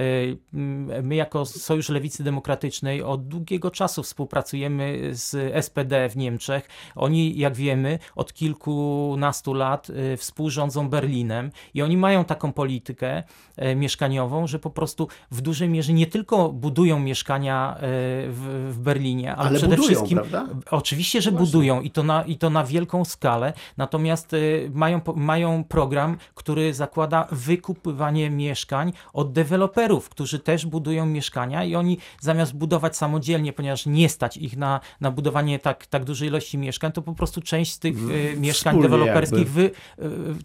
My 1.03 1.15
jako 1.15 1.45
Sojusz 1.45 1.89
Lewicy 1.89 2.23
Demokratycznej 2.23 3.03
od 3.03 3.27
długiego 3.27 3.71
czasu 3.71 4.03
współpracujemy 4.03 5.09
z 5.11 5.55
SPD 5.65 6.09
w 6.09 6.17
Niemczech. 6.17 6.69
Oni, 6.95 7.37
jak 7.37 7.55
wiemy, 7.55 7.99
od 8.15 8.33
kilkunastu 8.33 9.53
lat 9.53 9.87
e, 9.89 10.17
współrządzą 10.17 10.89
Berlinem 10.89 11.51
i 11.73 11.81
oni 11.81 11.97
mają 11.97 12.25
taką 12.25 12.53
politykę 12.53 13.23
e, 13.57 13.75
mieszkaniową, 13.75 14.47
że 14.47 14.59
po 14.59 14.69
prostu 14.69 15.07
w 15.31 15.41
dużej 15.41 15.69
mierze 15.69 15.93
nie 15.93 16.07
tylko 16.07 16.49
budują 16.49 16.99
mieszkania 16.99 17.75
e, 17.75 17.79
w, 17.81 18.69
w 18.71 18.79
Berlinie, 18.79 19.35
ale, 19.35 19.49
Ale 19.49 19.57
przede 19.57 19.75
budują, 19.75 19.95
wszystkim 19.95 20.17
prawda? 20.17 20.47
Oczywiście, 20.71 21.21
że 21.21 21.31
Właśnie. 21.31 21.45
budują 21.45 21.81
i 21.81 21.91
to, 21.91 22.03
na, 22.03 22.23
i 22.23 22.37
to 22.37 22.49
na 22.49 22.63
wielką 22.63 23.05
skalę, 23.05 23.53
natomiast 23.77 23.98
y, 24.33 24.71
mają, 24.73 25.01
po- 25.01 25.13
mają 25.13 25.63
program, 25.63 26.17
który 26.35 26.73
zakłada 26.73 27.27
wykupywanie 27.31 28.29
mieszkań 28.29 28.93
od 29.13 29.31
deweloperów, 29.33 30.09
którzy 30.09 30.39
też 30.39 30.65
budują 30.65 31.05
mieszkania 31.05 31.63
i 31.63 31.75
oni 31.75 31.97
zamiast 32.19 32.55
budować 32.57 32.97
samodzielnie, 32.97 33.53
ponieważ 33.53 33.85
nie 33.85 34.09
stać 34.09 34.38
ich 34.38 34.57
na, 34.57 34.79
na 35.01 35.12
budowanie 35.12 35.59
tak, 35.59 35.85
tak 35.85 36.03
dużej 36.05 36.27
ilości 36.27 36.57
mieszkań, 36.57 36.91
to 36.91 37.01
po 37.01 37.13
prostu 37.13 37.41
część 37.41 37.71
z 37.71 37.79
tych 37.79 37.95
y, 38.09 38.35
mieszkań 38.38 38.81
deweloperskich 38.81 39.51
wy, 39.51 39.62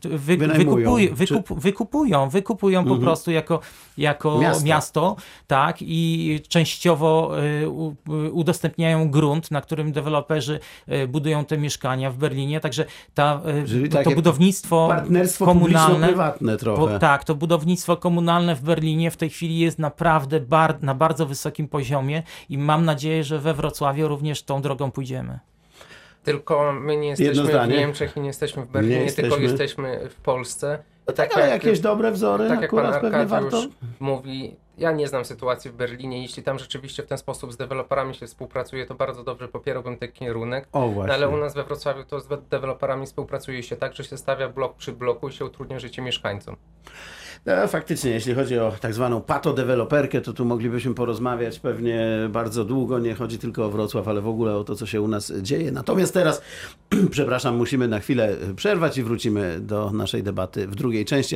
y, 0.07 0.19
wy, 0.19 0.37
wykupuj, 0.37 1.09
Czy- 1.09 1.15
wykup, 1.15 1.61
wykupują, 1.61 2.29
wykupują 2.29 2.83
po 2.85 2.89
Mhm. 2.91 3.01
prostu 3.03 3.31
jako, 3.31 3.61
jako 3.99 4.39
Miasta. 4.39 4.65
miasto, 4.65 5.17
tak, 5.47 5.77
i 5.81 6.41
częściowo 6.49 7.31
udostępniają 8.33 9.11
grunt, 9.11 9.51
na 9.51 9.61
którym 9.61 9.93
deweloperzy 9.93 10.61
budują 11.09 11.45
te 11.45 11.59
mieszkania 11.59 12.11
w 12.11 12.17
Berlinie, 12.17 12.61
także 12.61 12.85
ta, 13.15 13.41
Czyli 13.67 13.89
to, 13.89 13.97
to 13.99 14.05
takie 14.05 14.15
budownictwo 14.17 14.89
Partnerstwo 14.89 15.45
komunalne, 15.45 15.95
publiczno-prywatne 15.95 16.57
trochę. 16.57 16.93
po, 16.93 16.99
tak, 16.99 17.25
to 17.25 17.35
budownictwo 17.35 17.97
komunalne 17.97 18.55
w 18.55 18.63
Berlinie 18.63 19.11
w 19.11 19.17
tej 19.17 19.31
chwili 19.31 19.59
jest 19.59 19.79
naprawdę 19.79 20.41
bar, 20.41 20.83
na 20.83 20.95
bardzo 20.95 21.27
wysokim 21.27 21.69
poziomie 21.69 22.23
i 22.49 22.59
mam 22.59 22.85
nadzieję, 22.85 23.25
że 23.25 23.39
we 23.39 23.55
Wrocławiu 23.55 24.09
również 24.09 24.43
tą 24.43 24.63
drogą 24.63 24.91
pójdziemy. 24.91 25.39
Tylko 26.25 26.73
my 26.73 26.97
nie 26.97 27.09
jesteśmy 27.09 27.45
w. 27.45 27.69
Niemczech 27.69 28.17
i 28.17 28.21
nie 28.21 28.27
jesteśmy 28.27 28.63
w 28.65 28.69
Berlinie, 28.69 29.05
Nie 29.05 29.13
tylko 29.13 29.37
jesteśmy. 29.37 29.43
jesteśmy 29.65 30.09
w 30.11 30.15
Polsce. 30.21 30.79
No 31.07 31.13
I 31.13 31.17
tak, 31.17 31.35
ale 31.37 31.49
jak- 31.49 31.65
jakieś 31.65 31.81
dobre 31.81 32.13
wzory 32.13 32.49
tak 32.49 32.61
jak 32.63 32.71
pan 32.71 32.79
akurat 32.87 33.01
pewnie 33.03 33.19
Arkadiusz 33.19 33.53
warto. 33.53 33.69
mówi, 34.01 34.57
ja 34.79 34.93
nie 34.93 35.09
znam 35.09 35.25
sytuacji 35.25 35.71
w 35.71 35.75
Berlinie, 35.75 36.23
jeśli 36.23 36.43
tam 36.43 36.59
rzeczywiście 36.59 37.03
w 37.03 37.07
ten 37.07 37.19
sposób 37.19 37.53
z 37.53 37.57
deweloperami 37.57 38.15
się 38.15 38.27
współpracuje, 38.27 38.87
to 38.87 38.95
bardzo 38.95 39.25
dobrze 39.25 39.49
popierałbym 39.49 39.97
ten 39.97 40.13
kierunek. 40.13 40.69
O 40.73 40.81
No, 40.81 40.89
właśnie. 40.89 41.15
ale 41.15 41.29
u 41.29 41.37
nas 41.37 41.55
we 41.55 41.65
Wrocławiu 41.65 42.05
to 42.05 42.21
z 42.21 42.29
deweloperami 42.51 43.07
współpracuje 43.07 43.63
się 43.63 43.77
tak, 43.77 43.95
że 43.95 44.05
się 44.05 44.17
stawia 44.17 44.49
blok 44.49 44.77
przy 44.77 44.93
bloku 44.93 45.29
i 45.29 45.33
się 45.33 45.45
utrudnia 45.45 45.79
życie 45.79 46.03
mieszkańcom. 46.03 46.57
No, 47.47 47.69
faktycznie, 47.69 48.11
jeśli 48.11 48.35
chodzi 48.35 48.59
o 48.59 48.73
tak 48.81 48.95
zwaną 48.95 49.21
patodeweloperkę, 49.21 50.21
to 50.21 50.33
tu 50.33 50.45
moglibyśmy 50.45 50.95
porozmawiać 50.95 51.59
pewnie 51.59 52.07
bardzo 52.31 52.65
długo. 52.65 52.99
Nie 52.99 53.15
chodzi 53.15 53.39
tylko 53.39 53.65
o 53.67 53.71
Wrocław, 53.71 54.09
ale 54.09 54.21
w 54.21 54.29
ogóle 54.29 54.57
o 54.57 54.65
to, 54.65 54.75
co 54.77 54.87
się 54.87 55.01
u 55.01 55.09
nas 55.09 55.33
dzieje. 55.43 55.73
Natomiast 55.73 56.15
teraz, 56.15 56.43
przepraszam, 57.11 57.57
musimy 57.57 57.89
na 57.89 57.99
chwilę 58.01 58.37
przerwać 58.57 58.99
i 58.99 59.03
wrócimy 59.03 59.61
do 59.61 59.91
naszej 59.91 60.23
debaty 60.23 60.67
w 60.67 60.75
drugiej 60.75 61.05
części. 61.05 61.35